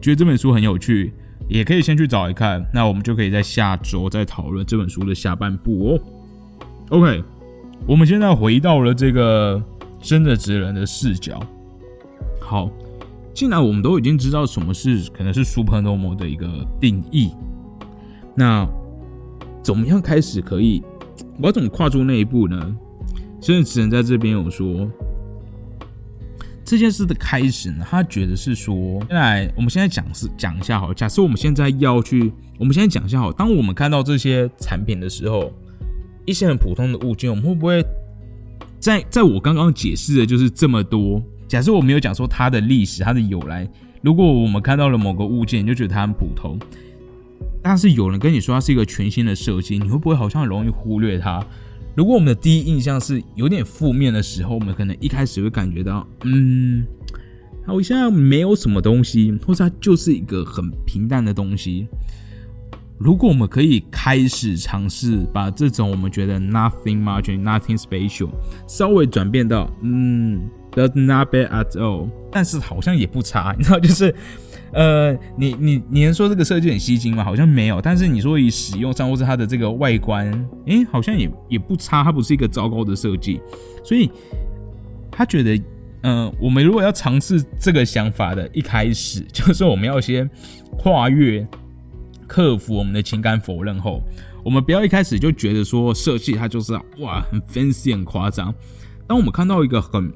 [0.01, 1.13] 觉得这本书很有趣。
[1.53, 6.01] 也可以先去找一看，那我们就可以在下周再讨论这本书的下半部哦。
[6.89, 7.23] OK，
[7.87, 9.63] 我们现在回到了这个
[10.01, 11.39] 生的职人的视角。
[12.41, 12.71] 好，
[13.35, 16.49] 既然我们都已经知道什么是可能是 supernormal 的一个
[16.81, 17.31] 定义，
[18.35, 18.67] 那
[19.63, 20.83] 怎么样开始可以？
[21.39, 22.75] 我要怎么跨出那一步呢？
[23.43, 24.91] 生的职人在这边有说。
[26.73, 35.53] 这件事的开始呢，他觉得是说，现在我们现在讲是讲一下好，假设我们现在要去，我们现在讲一下好，当我们看到这些产品的时候，
[36.25, 37.85] 一些很普通的物件，我们会不会
[38.81, 41.23] 在在我刚刚解释的就是这么多？
[41.47, 43.69] 假设我没有讲说它的历史、它的由来，
[44.01, 46.59] 如果我们看到了某个物件，你就觉得它很普通，
[47.63, 51.47] 但是有人跟你说它是一个全新的设计，你会不会好像很容易忽略它？
[51.95, 56.85] 如果我们的第一印象是有点负面的时候，我们可能一开始会感觉到，嗯，
[57.67, 61.87] 好像没有什么东西，或者它就是一个很平淡的东西。
[62.99, 68.31] 如果我们可以开始尝试把这种我们觉得 nothing much, nothing special
[68.67, 74.15] 稍微转变到，嗯，does not bad at all，但是好像也不差，你知道，就是。
[74.73, 77.23] 呃，你你你能说这个设计很吸睛吗？
[77.23, 77.81] 好像没有。
[77.81, 80.27] 但是你说以使用上或是它的这个外观，
[80.67, 82.03] 诶，好像也也不差。
[82.03, 83.41] 它不是一个糟糕的设计，
[83.85, 84.11] 所以
[85.11, 85.63] 他觉得，
[86.03, 90.29] 嗯，我们如果要尝试这个想法的，一开始就是我们要先
[90.79, 91.47] 跨越、
[92.27, 94.01] 克服我们的情感否认后，
[94.43, 98.53] 我们不要一开始就觉得说设计它就是哇很 fancy 很夸张。
[99.07, 100.11] 当我们看到一个很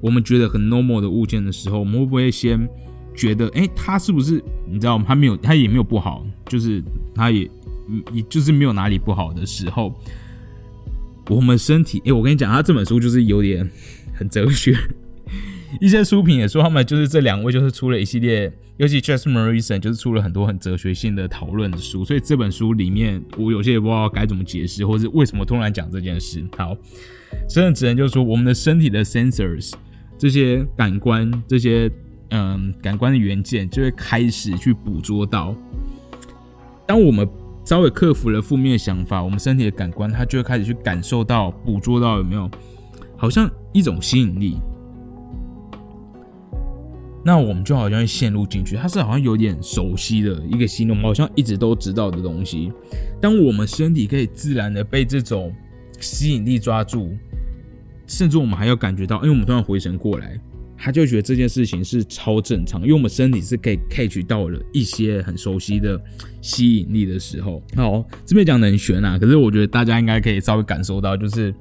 [0.00, 2.68] 我们觉得很 normal 的物件的时候，我们会不会先？
[3.16, 6.82] 觉得哎，他是不是你知道吗他没有，他也没有不好，就是
[7.14, 7.50] 他也，
[8.12, 9.92] 也就是没有哪里不好的时候。
[11.28, 13.68] 我们身体哎，我跟你讲，他这本书就是有点
[14.14, 14.76] 很哲学。
[15.80, 22.04] 一些书评也说，他们就是这两位就是出了一系列，尤其 Just Morrison 就是出了很多很哲学性的讨论的书。
[22.04, 26.44] 所以这本书里面，我有些也不知道该怎么解释，或是为什么突然讲这件事。
[26.56, 26.76] 好，
[27.48, 29.72] 生的只能就说，我们的身体的 sensors。
[30.16, 31.90] 这些感官，这些
[32.30, 35.54] 嗯感官的元件就会开始去捕捉到。
[36.86, 37.28] 当我们
[37.64, 42.48] 稍微克服了负面的想法，我们身体的感官它就会开始去感受到、捕捉到有没有，
[43.16, 44.58] 好像一种吸引力。
[47.24, 52.72] 那我们就好像陷入进去，它是好像有点熟悉的一个形容，好像一直都知道的东西。
[53.20, 55.52] 当我们身体可以自然的被这种
[55.98, 57.16] 吸引力抓住，
[58.06, 60.38] 甚至我们还要感觉到，因为我们突然回神过来，
[60.76, 66.00] 他就觉得这件事情是超正常，因为我们身体是可以 catch 到了一些很熟悉的
[66.40, 67.62] 吸引力的时候。
[67.74, 71.54] 好，这边讲的很玄啊，可是我觉得大家应该可以稍微感受到，就是。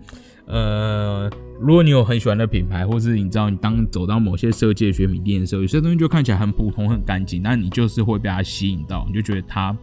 [0.48, 1.28] 呃，
[1.60, 9.76] 如果你有很喜欢的品牌，或是你知道你当走到某些设计的选品店的时候，有些东西就看起来很普通、很干净，但你就是会被它吸引到，你就觉得它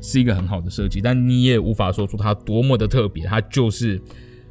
[0.00, 4.00] 是一个很好的设计，但你也无法说出它多么的特别，它就是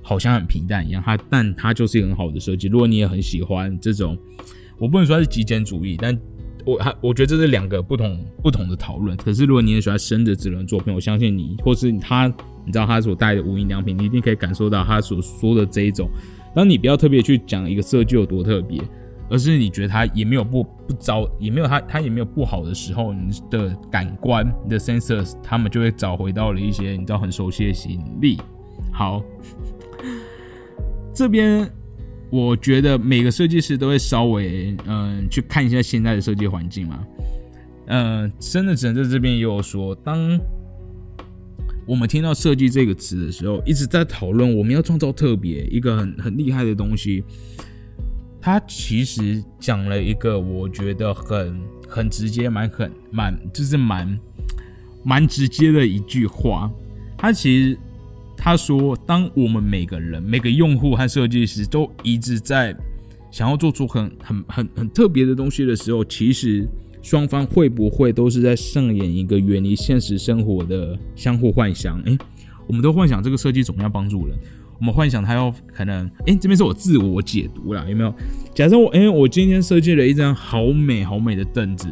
[0.01, 2.67] 好像很平淡一样，它但它就是一个很好的设计。
[2.67, 4.17] 如果你也很喜欢这种，
[4.77, 6.17] 我不能说是极简主义，但
[6.65, 9.15] 我还我觉得这是两个不同不同的讨论。
[9.17, 12.33] 可是如果你也喜欢深的智能作品，我相信你，或是他。
[12.63, 16.07] 你知道他所带的无印良品，你一定可以感受到他所说的这一种。
[16.55, 18.79] 当你不要特别去讲一个设计有多特别，
[19.31, 28.37] 而是你觉得它也没有不不糟，也没有它它也没有不好的时候，你的感官你的 sensors 他们就会找回到了一些你知道很熟悉的吸引力。
[28.93, 29.23] 好，
[31.13, 31.69] 这边
[32.29, 37.03] 我觉得每个设计师都会稍微嗯去看一下现在的设计环境嘛。
[37.87, 40.39] 嗯，真的只能在这边也有说当。
[41.87, 47.23] 我们听到“设计”这个词的时候，一直在讨论我们要创造特别一个很很厉害的东西。
[48.39, 54.17] 他其实讲了一个我觉得很很直接、蛮很蛮就是蛮
[55.03, 56.71] 蛮直接的一句话。
[57.17, 57.77] 他其实
[58.43, 62.75] 他说，当我们每个人、每个用户和设计师都一直在
[63.29, 66.67] 想要做出很很很很特别的东西的时候，其实。
[67.03, 71.99] 双方会不会都是在上演一个远离现实生活的相互幻想？
[72.03, 72.15] 诶，
[72.67, 74.37] 我们都幻想这个设计总要帮助人，
[74.79, 78.13] 我们幻想他要可能，诶，这边是我自我解读啦，有没有？
[78.53, 81.87] 假设我，诶，我今天设计了一张好美好美的凳子，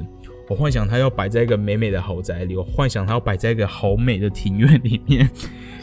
[0.50, 5.30] 我幻想它要摆在一个美美的豪宅里，我幻想它要摆在一个好美的庭院里面，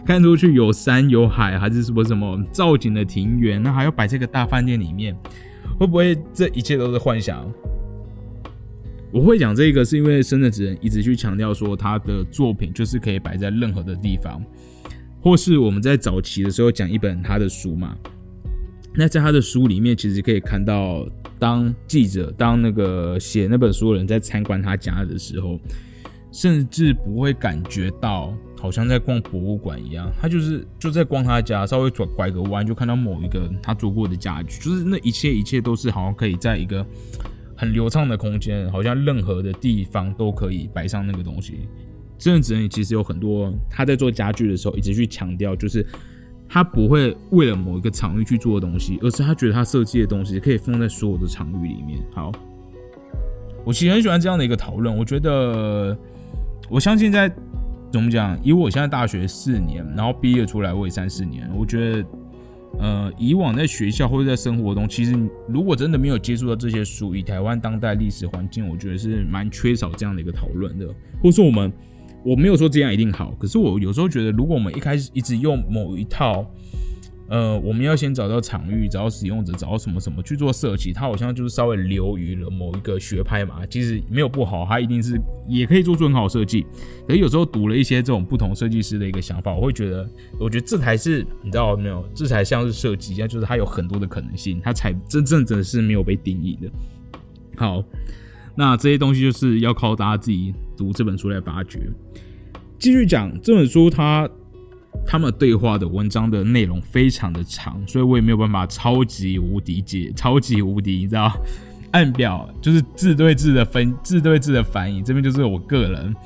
[0.04, 5.16] 看出去有山有海，还是什么什么造景的庭园，那还要摆在一个大饭店里面，
[5.78, 7.48] 会不会这一切都是幻想？
[9.12, 14.42] 我会讲这个，是因为深的职人一直去强调说，他的作品就是可以摆在任何的地方，
[15.20, 17.96] 或是我们在早期的时候讲一本他的书嘛。
[18.96, 21.06] 那在他的书里面，其实可以看到，
[21.38, 25.60] 当记者、当那个写那本书的人在参观他家的时候，
[26.32, 36.84] 甚至不会感觉到好像在逛博物馆一样，他就是就在逛他家，稍微转拐个弯就看到某一个他做过的家具，就是那一切一切都是好像可以在一个。
[37.58, 41.60] 很流畅的空间，好像任何的地方都可以摆上那个东西。
[42.18, 45.82] 这样子人其实有很多，他在做家具的时候一直去强调，就是
[46.48, 51.98] 他不会为了某一个场域去做的东西，而是他觉得他设计的东西可以放在所有的场域里面。
[52.14, 52.32] 好，
[53.64, 54.96] 我其实很喜欢这样的一个讨论。
[54.96, 55.96] 我觉得，
[56.68, 57.28] 我相信在
[57.92, 62.04] 怎么讲，以我现在大学四年，然后毕业出来我也三四年，我觉得。
[62.78, 70.86] 呃，以往在学校或者在生活中，其实如果真的没有接触到这些书，以台湾当代历史环境，我觉得是蛮缺少这样的一个讨论的。
[71.22, 71.72] 或者说，我们
[72.26, 76.44] 我没有说这样一定好，可是我有时候觉得，如果我们一开始一直用某一套。
[77.28, 80.92] 呃，我们要先找到场域，找到使用者，找到什么什么去做设计。
[80.92, 83.66] 它好像就是稍微流于了某一个学派嘛。
[83.66, 86.64] 其实没有不好，它一定是也可以做出很好设计。
[87.04, 90.08] 可是有时候读了一些这种不同设计师的一个想法，我会觉得，
[90.38, 92.08] 我觉得这才是你知道没有？
[92.14, 96.70] 这才像是设计一样，就是它有很多的可能性，它才真正真的是没有被定义的。
[97.56, 97.82] 好，
[98.54, 101.80] 那这些东西就是要靠大家自己读这本书来发掘。
[102.78, 104.28] 继续讲这本书，它。
[105.06, 111.30] 他们对话的文章的内容非常的长，所以我也没有办法超级无敌解，超级无敌，你知道？
[111.92, 116.16] 按表就是字对字的分，字对字的翻译，这边就是我个人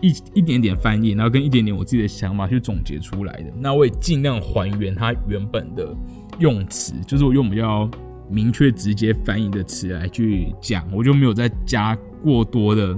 [0.00, 3.52] 一一点点翻译，然后跟一点点我自己的想法去总结出来的。
[3.58, 5.96] 那我也尽量还原它原本的
[6.40, 7.88] 用词，就是我用比较
[8.28, 12.94] 明确直接翻译的词来去讲，我就没有再加过多的。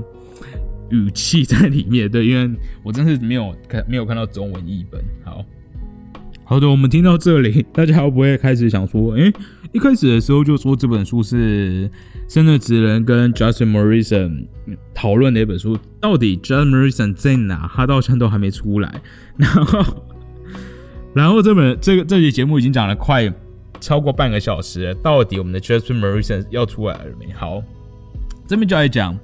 [0.90, 5.02] 语气在里面，对，因为我真是没有看没有看到中文译本。
[5.24, 5.44] 好
[6.44, 9.32] 好的，我们听到这里，大家会不会开始想说，哎，
[9.72, 11.90] 一开始的时候就说这本书是
[12.28, 14.44] 生的职人跟 Justin Morrison
[14.94, 17.68] 讨论的一本书，到底 Justin Morrison 在哪？
[17.74, 19.00] 他到现在都还没出来。
[19.36, 20.04] 然后，
[21.14, 23.28] 然后这本这个这期节目已经讲了快
[23.80, 27.32] 超过半个小时，到底我们的 Justin Morrison 要出来了没？
[27.32, 27.60] 好，
[28.46, 29.18] 这边就来讲，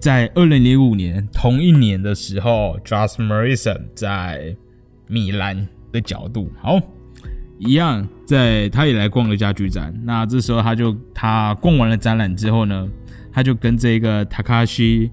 [0.00, 4.56] 在二零零五年同一年的时候，Jas Morrison 在
[5.06, 6.80] 米兰的角度，好，
[7.58, 9.94] 一样在他也来逛了家具展。
[10.04, 12.88] 那这时候他就他逛完了展览之后呢，
[13.32, 15.10] 他就跟这个 Takashi。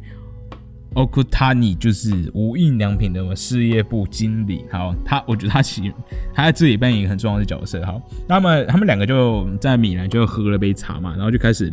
[0.96, 4.64] Okutani 就是无印良品的事业部经理。
[4.72, 5.92] 好，他我觉得他其
[6.36, 7.84] 他在这里扮演一个很重要的角色。
[7.84, 11.68] 好，那么他们两个就在米兰就喝了杯茶嘛，然后就开始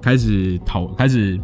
[0.00, 1.38] 开始讨开始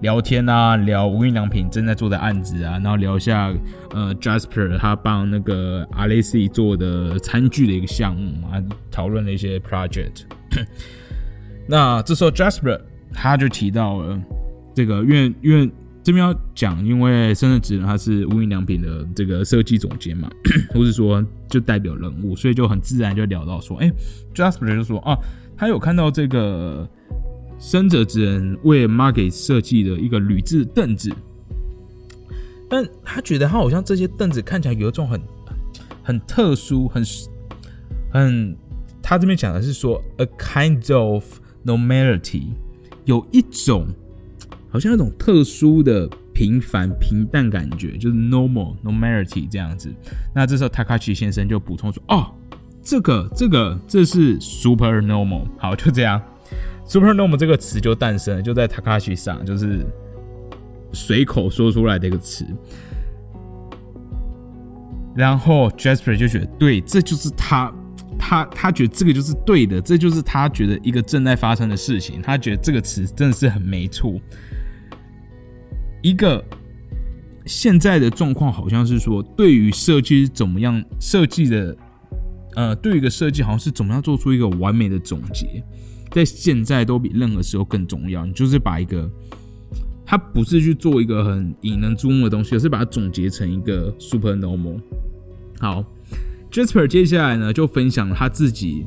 [0.00, 3.52] 聊天啊，聊无印良品正在做的案子啊，然后聊一下
[3.90, 10.22] 呃 Jasper 他帮那个 Alessi 做的餐具的一个项目啊，讨论了一些 project。
[11.66, 12.80] 那这时候 Jasper
[13.12, 14.20] 他就提到了
[14.74, 15.70] 这个，因为因为。
[16.04, 20.28] 这边要讲，因为深圳职人他是无印良品的这个设计总监嘛，
[20.74, 23.88] 或是说就代表人物，所以就很自然就聊到说，哎
[24.34, 25.16] ，Jasper 就说啊，
[25.56, 26.84] 他有看到这个
[27.62, 31.14] 生者之人为 Market 设计的一个铝制凳子，
[32.68, 35.22] 但他觉得他好像这些凳子看起来有一种很
[36.02, 37.04] 很特殊、很
[38.12, 38.56] 很，
[39.00, 41.24] 他这边讲的是说 a kind of
[41.64, 42.48] normality，
[43.04, 43.86] 有一种。
[44.68, 49.92] 好像那种特殊的平凡平淡感觉，就是 normal normality 这样子。
[50.34, 52.32] 那这时候 Takashi 先生就补充说：“哦，
[52.82, 56.18] 这个这个这是 super normal。”好，就这样
[56.84, 59.86] ，super normal 这个词就诞生了，就在 Takashi 上，就是
[60.92, 62.46] 随口说出来的一个词。
[65.14, 67.70] 然后 Jasper 就觉得，对，这就是他，
[68.18, 72.22] 他他觉得这个就是对的，这就是他觉得一个正在发生的事情。
[72.22, 74.18] 他觉得这个词真的是很没错。
[76.00, 76.42] 一个
[77.44, 81.76] 现在的状况好像是说，对于设计怎么样设计的，
[82.56, 85.62] 呃，对于一个设计好像是怎么样做出一个完美的总结，
[86.12, 88.24] 在现在都比任何时候更重要。
[88.24, 89.10] 你就是把一个，
[90.06, 94.80] 他不是去做一个很引人注目的东西，而是把它总结成一个 super normal。
[95.58, 95.84] 好
[96.50, 98.86] ，Jasper 接下来呢就分享他自己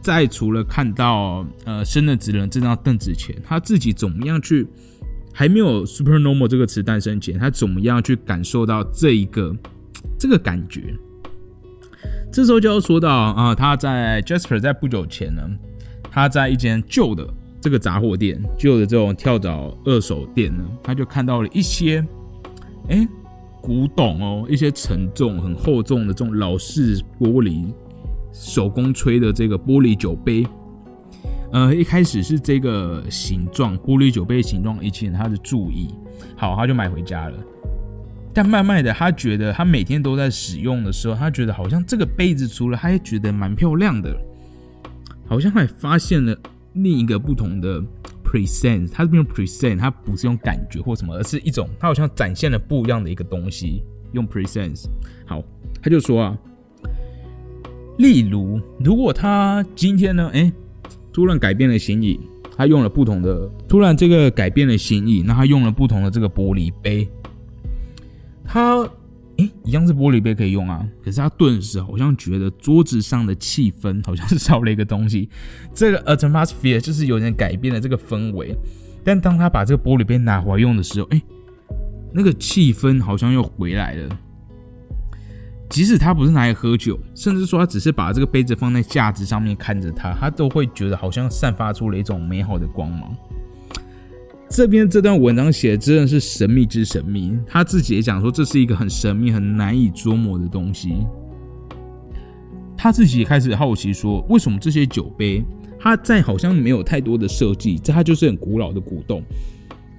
[0.00, 4.66] 在除了看到呃生的职人这张凳子前，他自己怎么样去。
[5.34, 9.56] 还没有 super normal 这个词诞生前，他怎么样去感受到这一个
[10.18, 10.94] 这个感觉？
[12.30, 15.42] 这时候就要说到啊，他在 Jasper 在不久前呢，
[16.12, 17.26] 他在一间旧的
[17.58, 22.04] 这个杂货店，旧的这种跳蚤二手店呢，他就看到了一些
[22.90, 23.08] 哎
[23.62, 27.72] 古董哦，一些沉重很厚重的这种老式玻璃
[28.30, 30.46] 手工吹的这个玻璃酒杯。
[31.52, 35.88] 呃，一开始是这个形状，玻璃酒杯形状引起了他的注意，
[36.36, 37.38] 好，他就买回家了。
[38.34, 44.18] 但慢慢的，他觉得他每天都在使用的时候，他觉得好像这个杯子除了他也觉得蛮漂亮的，
[45.26, 46.36] 好像还发现了
[46.74, 47.82] 另一个不同的
[48.24, 48.90] present。
[48.90, 54.86] 他是用 present，他不是用感觉或什么，而是一种他好像展现了不一样的一个东西，用 present。
[55.26, 55.42] 好，
[55.82, 56.38] 他就说啊，
[57.98, 60.52] 例如如果他今天呢，哎。
[61.14, 62.18] 突然改变了心意，
[62.56, 63.46] 他用了不同的。
[63.68, 67.06] 突然这个改变了心意，那他用了不同的这个玻璃杯。
[68.42, 68.88] 他
[69.38, 75.28] 诶，一样是玻璃杯可以用啊，可是他顿时好像觉得桌子上的气氛好像是少了一个东西。
[75.74, 78.56] 这个 atmosphere 就是有点改变了这个氛围。
[79.04, 81.22] 但当他把这个玻璃杯拿回来用的时候，诶，
[82.12, 84.18] 那个气氛好像又回来了。
[85.68, 93.16] 即使他不是拿来喝酒，甚至说他只是把这个杯子放在架子上面看着它，他都会觉得好像散发出了一种美好的光芒。
[94.52, 101.06] 这边这段文章写的真的是神秘之神秘，他自己也讲说这是一个很神秘、很难以捉摸的东西。
[102.76, 105.42] 他自己也开始好奇说，为什么这些酒杯，
[105.80, 109.22] 它在好像没有太多的设计，这它就是很古老的古董。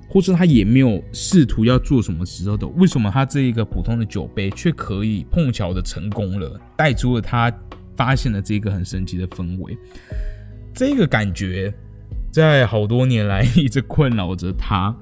[0.08, 7.52] 或是他也没有试图要做什么时候的，为什么他这一个普通的酒杯却可以碰巧的成功了，带出了他
[7.96, 9.76] 发现了这个很神奇的氛围？
[10.72, 11.74] 这个感觉
[12.34, 14.94] 在好多年来一直困扰着他，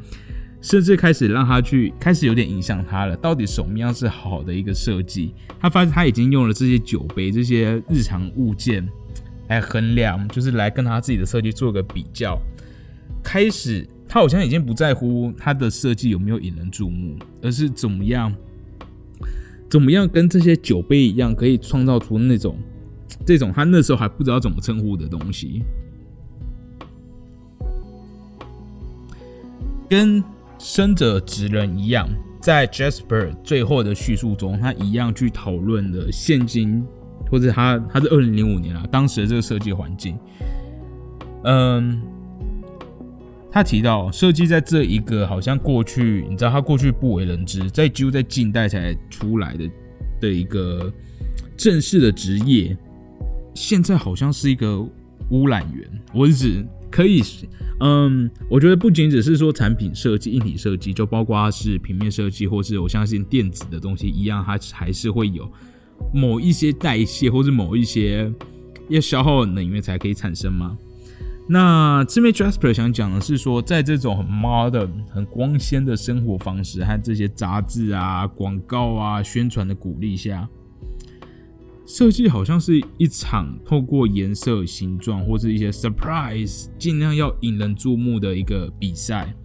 [0.62, 3.16] 甚至开始让他去开始有点影响他了。
[3.16, 5.34] 到底什么样是好的一个设计？
[5.58, 8.86] 他发现他已经用了这些酒杯这些日常物件
[9.48, 12.38] 来衡量，就是来跟他自己的设计做个比较，
[13.24, 13.88] 开始。
[14.14, 18.36] 他好像已经不在乎他的设计有没有引人注目，而是怎么样，
[19.70, 22.60] 怎么样跟这些酒杯一样，可以创造出那种
[23.26, 25.64] 这种他那时候还不知道怎么称呼的东西。
[29.92, 30.24] 跟
[30.58, 32.08] 生者职人一样，
[32.40, 36.82] 在 Jasper 最后的叙述中，他一样去讨论了现今
[37.30, 40.18] 或者他他是二零零五年啊，当时的这个设计环境，
[41.44, 42.02] 嗯，
[43.52, 49.70] 他提到设计在这一个好像过去，你知道他过去不为人知，在几乎在近代才出来的
[50.22, 50.90] 的一个
[51.58, 52.78] 正式的职业，
[53.54, 54.80] 现在好像是一个
[55.32, 55.86] 污染源。
[56.14, 57.24] 我是指可以，
[57.80, 65.50] 嗯，我觉得不仅只是说产品设计、硬体设计，就包括是平面设计，或是我相信电子的东西一样，它还是会有
[66.14, 68.32] 某一些代谢，或是某一些
[68.90, 70.78] 要消耗能源才可以产生吗？
[71.48, 80.48] 那这边 Jasper 想讲的是说，在这种很 modern、很光鲜的生活方式和这些杂志啊、广告啊、宣传的鼓励下。
[81.94, 89.36] 设计好像是一场透过颜色、形状或是一些 surprise，尽量要引人注目的一个比赛。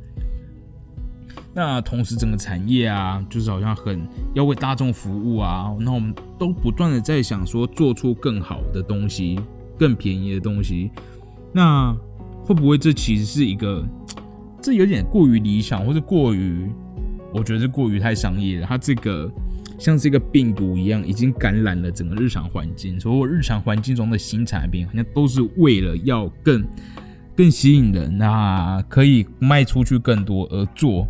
[1.52, 5.74] 那同时，整个产业啊，就是好像很要为大众服务啊。
[5.80, 9.40] 那我们都不断的在想说，做出更好的东西、
[9.76, 10.92] 更便宜的东西。
[11.52, 11.92] 那
[12.44, 13.84] 会不会这其实是一个，
[14.62, 16.70] 这有点过于理想，或者过于，
[17.34, 18.66] 我觉得是过于太商业了。
[18.68, 19.28] 它这个。
[19.78, 22.98] 像是一个病毒一样，已经感染了整个日常环境。
[22.98, 26.66] 所有日常环境中的新产品，好像都是为了要更
[27.36, 31.06] 更吸引人啊，可以卖出去更多而做。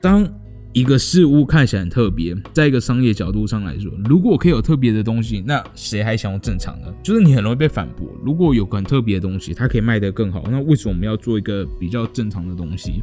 [0.00, 0.28] 当
[0.74, 6.92] 一个事物看起来很特别，在一个商业角度上来说，如果可以有特别的东西，那谁还想要正常的？
[7.02, 8.06] 就是你很容易被反驳。
[8.22, 13.02] 如果有很特别的东西，它可以卖得更好，那为什么我们要做一个比较正常的东西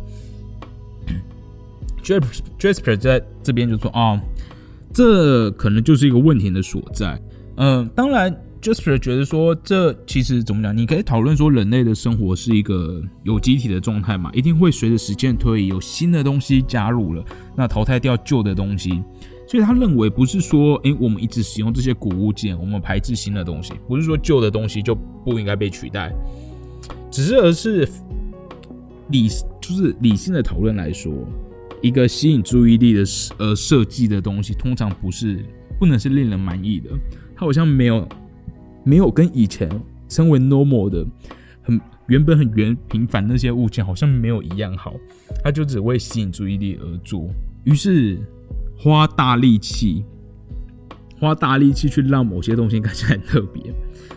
[2.04, 4.22] ？Jasper 在这边就说啊，
[4.94, 7.20] 这可能就是一个问题的所在。
[7.58, 10.76] 嗯，当然，Jasper 觉得说，这其实怎么讲？
[10.76, 17.24] 你可以讨论说，人类的生活是一个有机体的状态嘛，一定会随着时间推移，有新的东西加入了，
[17.56, 19.04] 那淘汰掉旧的东西。
[19.48, 26.10] 所以他认为，不是说，诶，我们一直使用这些古物件，我们排斥新的东西，不是说旧的东西就不应该被取代，
[27.12, 27.86] 只是而是
[29.10, 29.28] 理，
[29.60, 31.12] 就是理性的讨论来说。
[31.82, 33.04] 一个吸引注意力的
[33.38, 35.44] 呃设计的东西，通常不是
[35.80, 36.90] 不能是令人满意的。
[37.36, 38.08] 它好像没有
[38.84, 39.70] 没有跟以前
[40.08, 41.06] 称为 normal 的
[41.64, 44.94] 很原本很原平凡那些物件，好像没有一样好。
[45.44, 47.28] 它就只为吸引注意力而做。
[47.64, 48.20] 于是
[48.78, 50.04] 花大力气，
[51.20, 53.64] 花大力气去让某些东西看起来特别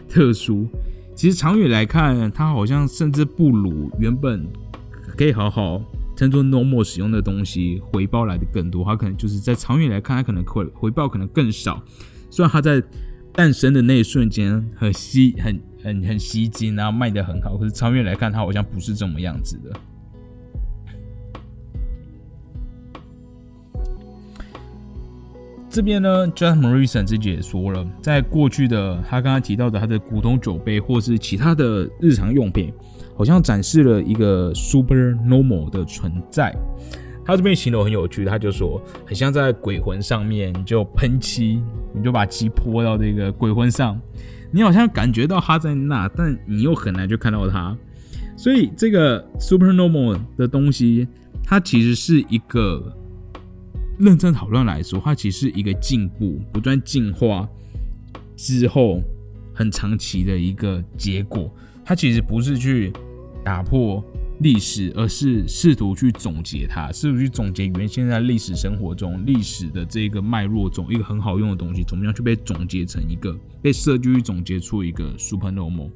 [0.08, 0.66] 特殊。
[1.14, 4.46] 其实长远来看，它好像甚至不如原本
[5.16, 5.80] 可以好好。
[6.16, 11.82] 称作 normal 使用的东西，回报来的更多，它可能就是在长远来看，它可能回回报可能更少。
[12.30, 12.82] 虽然它在
[13.32, 19.72] 诞生的那一瞬间很吸、很很很吸睛，然后卖的很好，可是长远来看，它好像不是这么样子的。
[25.68, 32.72] 这边呢，John Morrison 自己也说了，在过去的他刚刚提到的他的古董酒杯，或是其他的日常用品。
[33.16, 34.94] 好像展示了一个 super
[35.26, 36.54] normal 的存在。
[37.26, 41.62] 他这边形容很有趣，他就说很像在鬼魂上面就喷漆，
[41.94, 43.98] 你就把漆泼到这个鬼魂上，
[44.50, 47.74] 你好像感觉到他在那，但你又很难就看到他。
[48.36, 51.08] 所以这个 super normal 的东西，
[51.42, 52.94] 它其实是一个
[53.98, 57.48] 认真讨论来说，它其实是一个进步、不断进化
[58.36, 59.00] 之后
[59.54, 61.50] 很长期的一个结果。
[61.84, 62.92] 它其实不是去
[63.44, 64.02] 打破
[64.40, 75.90] 历史，而是试图去总结它，试图去总结原先在历史生活中历史的这个脉络中一个很好用的东西，怎么样去被总结成一个被设计去总结出一个 super normal。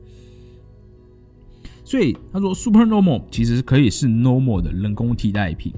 [1.84, 5.72] 所以他说 super normal 其实可以是 normal 的人工替代品，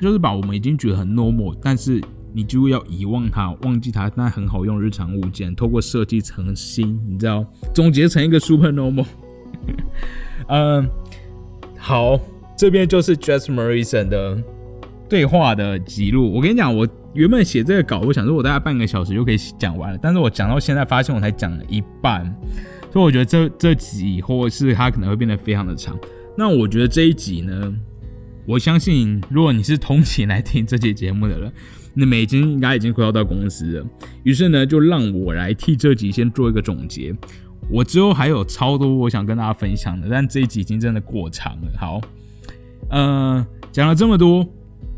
[0.00, 7.44] 就是把我们已经觉得很 normal，但是你就要遗忘它，忘记它，那很好用日常物件，透过设计成新，你知道，
[7.74, 9.06] 总结成一个 super normal。
[10.48, 10.88] 嗯，
[11.76, 12.18] 好，
[12.56, 14.42] 这边就是 Jess Morrison 的
[15.08, 16.32] 对话的记录。
[16.32, 22.24] 我跟你讲，我原本写这个稿，我想说我大概半个小时就可以讲完了，但是我讲到现在，发现我才讲了一半，
[22.92, 25.98] 所以我觉得这这集或是它可能会变得非常的长。
[26.36, 27.74] 那我觉得这一集呢，
[28.46, 31.52] 我相信如果你是通勤来听这期节目的人，
[31.94, 33.86] 那么已经应该已经快要到公司了。
[34.22, 37.14] 于是呢，就让我来替这集先做一个总结。
[37.68, 41.70] 我之后还有超多我想跟大家分享的，但这一集已经真的过长了。
[41.78, 42.00] 好，
[42.90, 44.46] 呃，讲了这么多，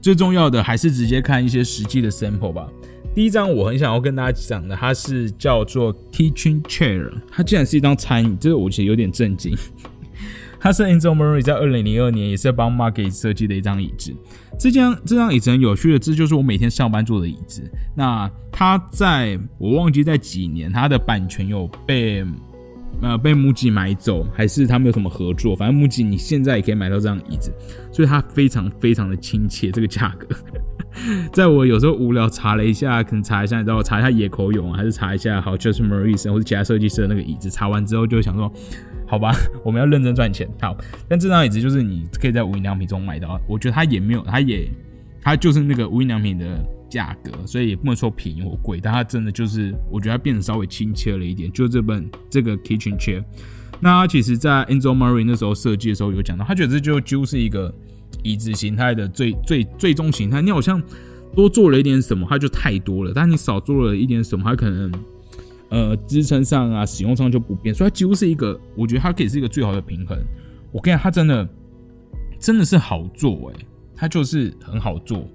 [0.01, 2.69] 最重要的还是直接看一些实际的 sample 吧。
[3.15, 9.57] 第一张我很想要跟大家讲的，它是叫做 Kitchen Chair，它竟然是一张餐椅，这个我其实有点震惊。
[10.61, 14.13] 它是 Enzo Murray 在二零零二年也是帮 Market 设计的一张椅子。
[14.59, 17.63] 这张这张椅子很有趣的，这就是我每天上班坐的椅子。
[17.97, 22.25] 那它在我忘记在几年，它的版权有被
[23.01, 25.55] 呃被木吉买走，还是他们有什么合作？
[25.55, 27.53] 反正木吉你现在也可以买到这张椅子，
[27.93, 30.29] 所以它非常非常的亲切，这个价格。
[31.33, 37.49] 在我有时候无聊查了一下，可能查一下，你知道，查一下野口勇，还是查一下好 Just Maurice 或者其他设计师的那个椅子。
[37.49, 38.53] 查完之后就想说，
[39.07, 39.33] 好吧，
[39.63, 40.49] 我们要认真赚钱。
[40.61, 40.77] 好，
[41.09, 44.69] 但这张椅子就是你可以在无印良品中买到，我觉得它也没有，它也
[45.23, 46.47] 它就是那个无印良品的
[46.89, 51.53] 价格，所以也不能说便宜或贵，但它真的就是，我觉得它变得稍微亲切了一点。
[51.53, 53.25] 就这本这个 Kitchen Chair，
[53.81, 57.75] 那其实在 Angel Murray 那时候设计的时候有讲到，他觉得这就就是一个。
[58.25, 60.83] 椅子形态的最最最终形态，你好像
[61.37, 64.93] 多做了一点什么，它就太多了；但你少做了一点什么，它可能
[65.69, 67.73] 呃支撑上啊、使用上就不变。
[67.73, 70.19] 所以它几乎是一个，我觉得它可以是一个最好的平衡。
[70.73, 71.49] 我跟你讲，它真的
[72.41, 75.29] 真的是好做诶，它就是很好做。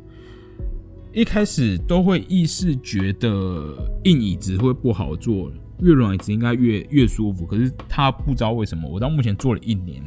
[1.13, 7.45] 一开始都会意识觉得硬椅子会不好坐，越软椅子应该越越舒服。
[7.45, 10.01] 可是它不知道为什么，我到目前做了一年。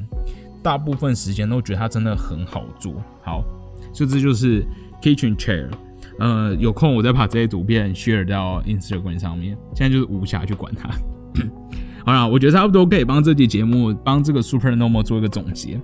[0.64, 3.44] 大部分时间都觉得它真的很好做，好，
[3.92, 4.66] 所以这就是
[5.00, 5.70] kitchen chair。
[6.18, 9.56] 呃，有空我再把这些图片 share 到 Instagram 上面。
[9.76, 10.90] 现在就是无暇去管它。
[12.04, 15.80] 好了，我觉得差不多可以帮这期节目帮这个 super normal 做一个总结。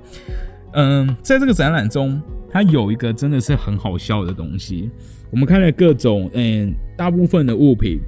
[0.73, 2.21] 嗯，在这个展览中，
[2.51, 4.91] 它有一个真的是很好笑的东西。
[5.31, 7.99] 我们看了各种，嗯，大部分的物品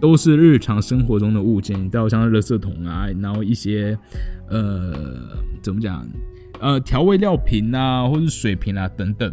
[0.00, 3.98] 都是日常生活中的物件，你知道，像垃圾桶啊，然后一些，
[4.48, 4.94] 呃。
[5.60, 6.08] 怎么讲？
[6.60, 9.30] 呃，调味料瓶啊，或者水瓶啊等等。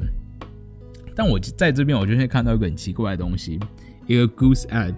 [1.16, 3.60] 但我在这边，我就会看到一个很奇怪的东西，
[4.08, 4.96] 一个 goose egg，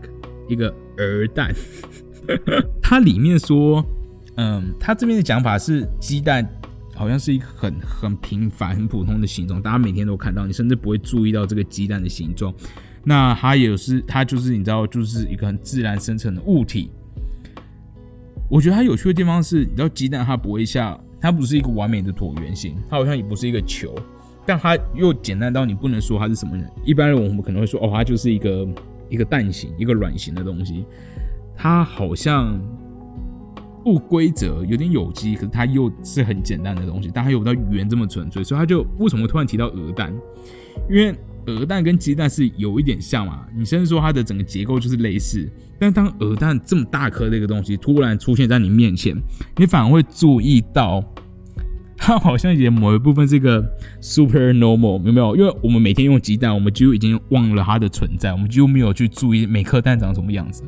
[0.48, 1.54] 一个鹅蛋。
[2.82, 3.86] 它里面说，
[4.38, 6.48] 嗯，它这边的讲法是鸡蛋
[6.98, 12.54] 好像是一个很很平凡、很普通的形状，大家每天都看到，你甚至不会注意到这个鸡蛋的形状。
[13.04, 16.90] 那它也是，它就是你知道，就是一个很自然生成的物体。
[18.50, 21.00] 我觉得它有趣的地方是，你知道，鸡蛋它不会像。
[21.20, 23.96] 它不是一个完美的椭圆形，它好像也不是一个球，
[24.46, 26.70] 但它又简单到你不能说它是什么人。
[26.86, 28.68] 一般人我们可能会说，哦，它就是一个
[29.10, 30.86] 一个蛋形、一个卵形的东西。
[31.56, 32.62] 它好像
[33.88, 40.14] 不规则，有点有机，可是它又是很简单的东西，但它有到圆这么纯粹，所以它就为什么突然提到鹅蛋？
[40.90, 41.16] 因为
[41.46, 45.50] 鹅蛋跟鸡蛋是有一点像嘛，你甚至说它的整个结构就是类似。
[45.80, 49.16] 但当鹅蛋这么大颗的一个东西突然出现在你面前，
[49.56, 51.02] 你反而会注意到，
[51.96, 53.66] 它好像也某一部分是一个
[54.02, 55.34] super normal，有没有？
[55.38, 60.62] 因为我们每天用鸡蛋，我们几乎已经忘了它的存在，我们几乎没有去注意每颗蛋长什么样子。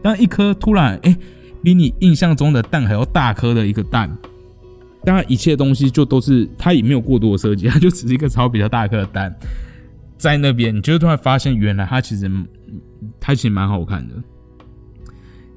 [0.00, 1.16] 当一颗突然哎，
[1.64, 4.14] 比你印象中的蛋还要大颗的一个蛋，
[5.02, 9.34] 当然一切东西就都是它也没有过多的设计，它就只是一个超比较大颗的蛋
[10.18, 12.30] 在那边，你就突然发现原来它其实
[13.18, 14.14] 它其实蛮好看的。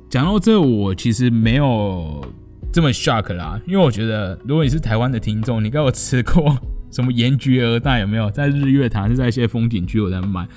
[0.10, 2.26] 讲到这，我其实没有
[2.72, 6.58] 这么 shock 啦，因为我觉得，如果你是台湾的听众，你给我吃过
[6.90, 8.32] 什么盐焗鹅蛋有没有？
[8.32, 10.48] 在日月潭是在一些风景区有在卖，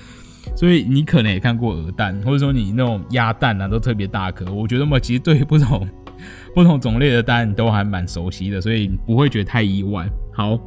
[0.55, 4.51] 所以你可能也看过鹅蛋，或者说你那种鸭蛋啊，都特别大颗。
[4.53, 5.87] 我觉得嘛，其实对于不同
[6.53, 10.09] 不同种类的蛋都还蛮熟悉的，所以不会觉得太意外。
[10.33, 10.59] 好。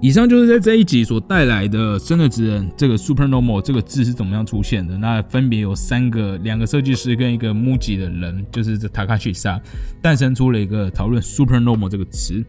[0.00, 4.96] 以上就是在这一集所带来的“真的职人”这个 “super normal” 这个字是怎么样出现的？
[4.96, 9.60] 那分别有三个，两个设计师跟一个 MUJI 的人，就是这 Takashi Sa
[10.00, 12.44] 诞生出了一个讨论 “super normal” 这个词。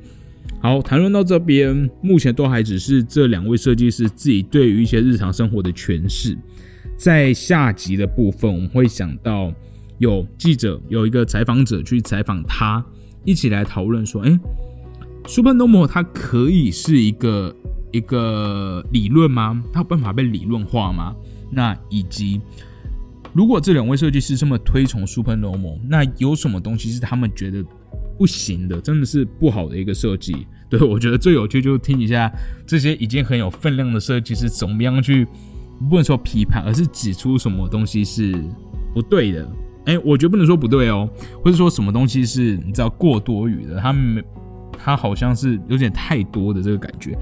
[0.61, 6.37] 好，谈论到这边，目前都还只是这两位设计师自己对于一些日常生活的诠释。
[6.97, 9.53] 在下集的部分，我们会想到
[9.99, 12.85] 有记者有一个采访者去采访他，
[13.23, 14.39] 一起来讨论说：“哎。”
[15.27, 17.55] Super Normal 它可以是一个
[17.91, 19.63] 一个理论吗？
[19.71, 21.15] 它有办法被理论化吗？
[21.51, 22.41] 那以及
[23.31, 27.63] 如果这两位设计师这么推崇 Super Normal，那有什么东西是他们觉得
[28.19, 28.79] 不行的？
[28.79, 30.45] 真的是不好的一个设计？
[30.69, 32.31] 对我觉得最有趣就是听一下
[32.67, 35.25] 这些已经很有分量的设计师怎么样去
[35.89, 38.35] 不能说批判，而是指出什么东西是
[38.93, 39.51] 不对的。
[39.85, 41.09] 哎，我觉得不能说不对哦，
[41.43, 44.23] 或者说什么东西是你知道过多余的，他们。
[44.81, 47.13] 它好像是有点太多的这个感觉，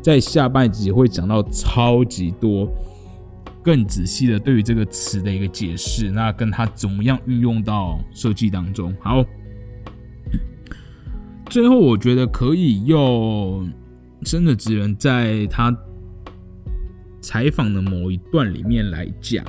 [0.00, 2.66] 在下半集会讲到超级多、
[3.62, 8.94] 更仔细的对于这个词的一个解释，那跟它怎么样运用到设计当中。
[8.98, 9.22] 好，
[11.52, 13.70] 最后我觉得可以用
[14.22, 15.70] 真的只能在他
[17.20, 19.44] 采访的某一段里面来讲，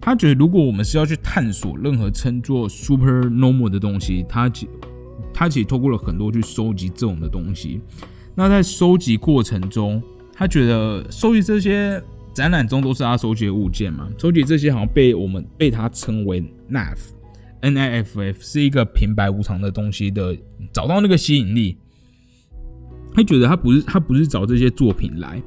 [0.00, 4.66] 他觉得如果我们是要去探索任何称作 super normal 的东西，他其
[5.34, 7.82] 他其实透过了很多去收集这种的东西。
[8.34, 16.96] 那在收集过程中，他觉得收集这些展览中都是他收集的物件嘛，收集这些好像被我们被他称为 naf
[17.60, 20.36] N I F F 是一个平白无常的东西的，
[20.72, 21.76] 找到那个吸引力。
[23.14, 25.42] 他觉得他不是他不是找这些作品来，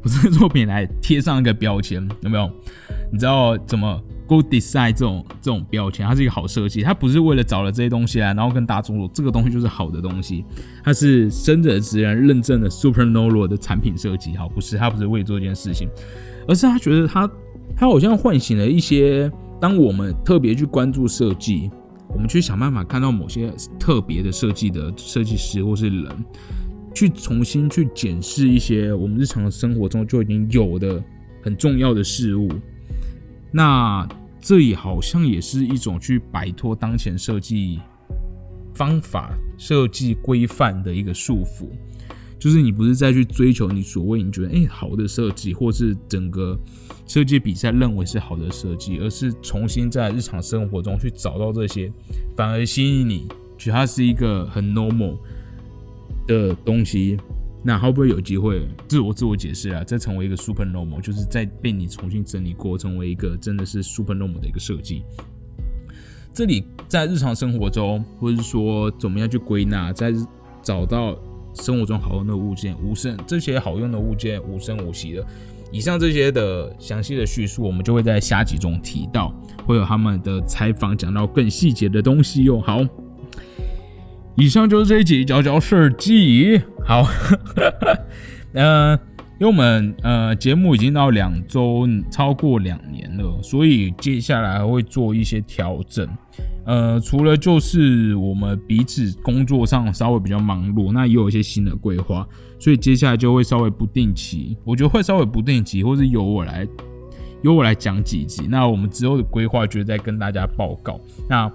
[0.00, 2.48] 不是作品来贴上一个标签，有没有？
[3.10, 6.82] 你知道怎么 Go Design 这种这种标签，它是一个好设计。
[6.82, 10.44] 它不是为了找了这些东西来，然后跟大众说这个东西就是好的东西。
[10.84, 14.36] 它是生者自然认证的 Super Nolo 的产品设计。
[14.36, 15.88] 好，不是，他不是为做这件事情，
[16.46, 17.28] 而是他觉得他
[17.74, 21.70] 他好像唤醒了一些，当我们特别去关注设计，
[22.08, 26.24] 我们去想办法看到某些特别的设计的设计师或是人，
[26.94, 31.02] 去重新去检视一些我们日常生活中就已经有的
[31.42, 32.48] 很重要的事物。
[33.50, 34.08] 那
[34.40, 37.80] 这里好像也是一种去摆脱当前设计
[38.74, 41.68] 方法、设计规范的一个束缚，
[42.38, 46.56] 就是你不是再去追求你所谓你觉得哎好的设计，或是整个
[47.08, 51.90] 设计比赛认为是好的设计，而是重新在日常生活中去找到这些，
[52.36, 55.16] 反而吸引你，觉得它是一个很 normal
[56.26, 57.18] 的东西。
[57.60, 59.82] 那会不会有机会自我自我解释啊？
[59.82, 65.02] 再成为一个 super normal，就是在被你重新整理过，成为一个真的是 super normal 的一个设计。
[66.32, 70.14] 这里在日常生活中，或者是说怎么样去归纳，在
[70.62, 71.18] 找到
[71.54, 75.26] 生活中好用的物件，无声这些好用的物件无声无息的。
[75.70, 79.34] 以上这些的详细的叙述，我们就会在下集中提到，
[79.66, 82.60] 会有他们的采访讲到更细节的东西哟。
[82.60, 82.84] 好。
[84.40, 86.62] 以上就是这一集佼佼设计。
[86.84, 87.04] 好，
[88.54, 88.96] 呃，
[89.40, 96.08] 因为我们呃节目已经到两周，超过两年了，所以接下来会做一些调整。
[96.64, 102.26] 呃，除了就是我们彼此工作上稍微比较忙碌，那也有一些新的规划，
[102.58, 106.66] 所以接下来就会稍微不定期，我觉得会稍微不定期，或是由我来
[107.42, 108.46] 由我来讲几集。
[108.48, 111.00] 那我们之后的规划，就再跟大家报告。
[111.28, 111.50] 那。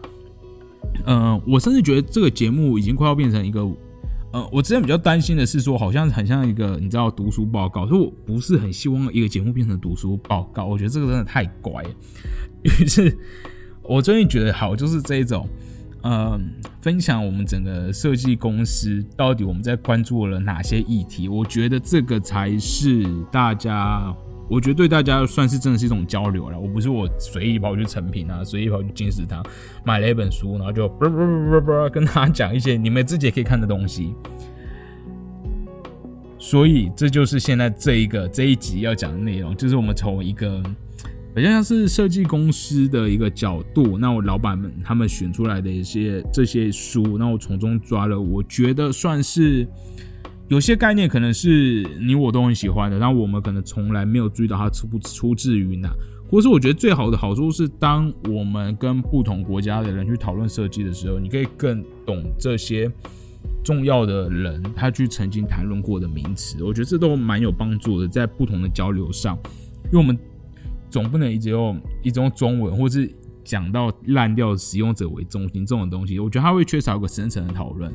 [1.06, 3.66] 嗯，我甚至觉得这个节目已经快要变成一个，
[4.34, 10.66] 呃，我之前比较担心的是说，好像很像一个你知道读书报告，所以我不是很希望一个节目变成读书报告。
[10.66, 11.84] 我觉得这个真的太怪。
[12.64, 13.16] 于是，
[13.84, 15.48] 我最近觉得好就是这一种，
[16.02, 24.12] 嗯，分享我们整个设计公司到底我们在关注了哪些议题，我觉得这个才是大家。
[24.50, 26.60] 我觉得对大家算是真的是一种交流了。
[26.60, 29.44] 我不是我随意跑去成品啊，随意跑去金石堂
[29.84, 34.14] 买了一本书，然后就不不不不不跟他讲一些你们自己也可以看的东西。
[36.38, 40.62] 所以这就是现在这一个这一集要讲的内容，就是我们从一个
[41.34, 49.68] 好像是设计公司的一个角度，那我老板们他们选出来的一些这些书，那我从中抓了，我觉得算是。
[50.54, 55.90] 有些概念可能是你我都很喜欢的，但我们可能从来没有注意到它出不出自于哪，
[56.30, 62.88] 或是我觉得最好的好处是，当我们跟不同国家的人去讨论设计的时候，你可以更懂这些
[63.64, 69.36] 重要的人他去曾经谈论过的名词，我觉得这都蛮有帮助的，在不同的交流上，
[69.86, 70.16] 因为我们
[70.88, 73.12] 总不能一直用一种中文，或是
[73.44, 77.92] 讲到烂掉使用者为中心这种东西，我觉得它会缺少一个深层的讨论。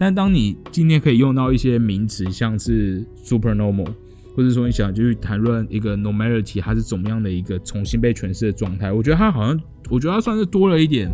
[0.00, 3.86] 但当你今天可以用到一些名词，像是 super normal，
[4.34, 11.10] 或者说你想就去谈论一个 normality，它是怎么样的一个重新被诠释的状态，我觉得它好像，我觉得它算是多了一点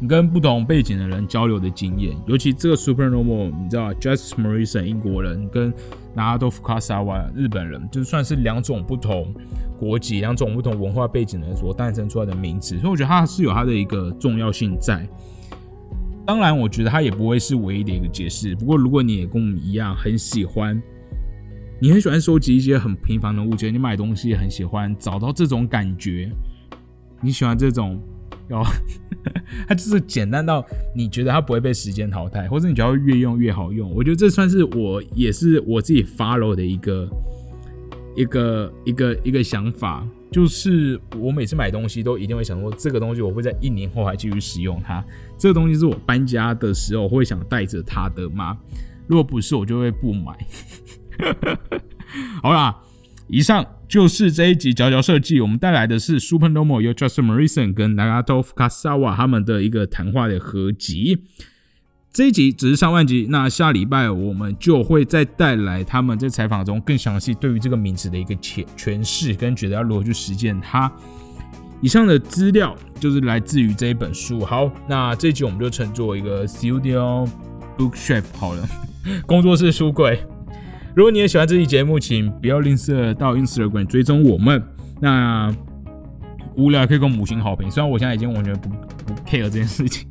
[0.00, 2.16] 你跟不同背景的人交流的经验。
[2.28, 5.74] 尤其这个 super normal，你知道 j u s t Morrison 英国人跟
[6.14, 9.34] Naoto f k a s a w a 日本人，就算是两种不同
[9.76, 15.04] 国籍、两种不同文化背景的人所诞生出来的名词，所以我觉得它是有它的一个重要性在。
[16.26, 18.54] 当然，我觉得它也不会是唯一的一个解释。
[18.56, 20.82] 不过，如果你也跟我们一样很喜欢，
[21.80, 26.28] 你很喜欢收集一些很平凡的物件，你买东西也很喜欢找到这种感觉，
[27.20, 28.00] 你喜欢这种，
[28.50, 28.64] 哦，
[29.68, 30.66] 它就是简单到
[30.96, 33.88] 你觉得它不会被时间淘汰，或者你觉得越用越好用。
[33.94, 37.08] 我觉得这算是我也是我自己 follow 的一个
[38.16, 40.04] 一个一个一个想法。
[40.36, 45.02] 就是我每次买东西都一定会想说，这个东西我会在一年后还继续使用它。
[45.38, 48.54] 这个东西是我搬家的时候会想带着它的吗？
[49.06, 50.36] 如果不是，我就会不买。
[52.42, 52.76] 好啦，
[53.28, 61.24] 以上就是这一集佼佼设计，我们带来的是 Super Normal 由 Justin Morrison 跟 Nagato Fukasawa 他们的一个谈话的合集。
[62.16, 70.90] 这一集只是上万集，那下礼拜我们就会再带来他们在采访中更详细对于这个名词的一个诠诠释，跟觉得要如何去实践它，
[71.82, 74.40] 以上的资料就是来自于这一本书。
[74.40, 77.28] 好，那这一集我们就称作一个 Studio
[77.76, 78.66] Bookshelf 好了，
[79.28, 80.18] 工作室书柜。
[80.94, 84.64] 如果你也喜欢这期节目，请不要吝啬到 Instagram 追踪我们。
[85.02, 85.54] 那
[86.56, 90.08] 无聊可以给我五星好评，虽然我现在已经完全不不 care 这件事情。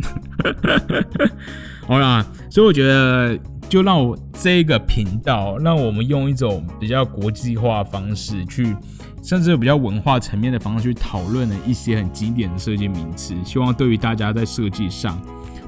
[1.87, 3.37] 好啦，所以我觉得
[3.69, 8.75] 就让我这个频道，让我们用一种比较国际化方式去，
[9.21, 15.19] 甚至比较文化层面的方式去讨论了一些很经典的设计名词，希望对于大家在设计上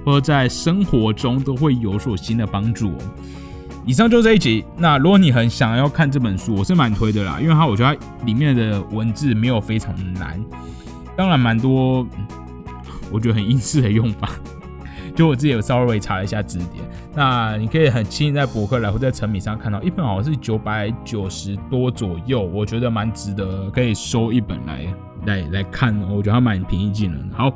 [0.04, 2.92] 或者在生活中都会有所新的帮助。
[3.86, 4.66] 以上就这一集。
[4.76, 10.44] 那如果你很想要看这本书，我是蛮推的啦，因为它我觉得它里面的文字没有非常难，
[11.16, 12.06] 当然蛮多
[13.12, 14.32] 我觉得很英式的用法。
[15.18, 16.84] 就我自己有稍微查了一下字典，
[17.16, 24.86] 那你可以很轻易在博客来或在成品上看到一本好像是九百九十多左右，我觉得蛮值得，可以收一本来
[25.26, 26.00] 来来看。
[26.04, 27.30] 我觉得它蛮平易近人。
[27.34, 27.52] 好，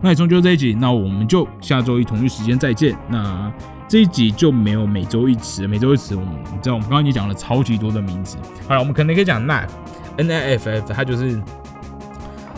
[0.00, 2.96] 那以上就这一集，那我们就下周一同一时间再见。
[3.08, 3.52] 那。
[3.88, 8.38] 这一集就没有每周一词，每周一词，我们你知道，我们刚刚已经讲了超级多的名字。
[8.66, 11.38] 好了，我们可能可以讲 NFF，NFF 它就是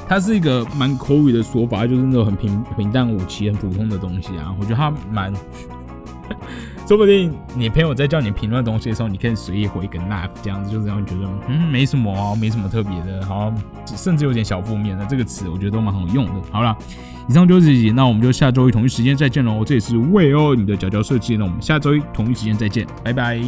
[0.08, 4.54] 它是一个蛮口语的说法，就是那种很平平淡无奇、很普通的东西啊。
[4.58, 5.32] 我觉得它蛮，
[6.86, 13.52] 说不定你朋友在叫你评论东西的时候，你可以随意回一个 knife，这样子就这样觉得嗯没什么哦，没什么特别的，好，
[13.86, 16.32] 甚至有点小负面的这个词，我觉得都蛮好用的。
[16.50, 16.76] 好了。
[17.26, 19.64] 以上就是这集，那我们就下周一同一时间再见喽。
[19.64, 23.40] 这里是为哦你的脚脚设计，那我们下周一同一时间再见，拜拜。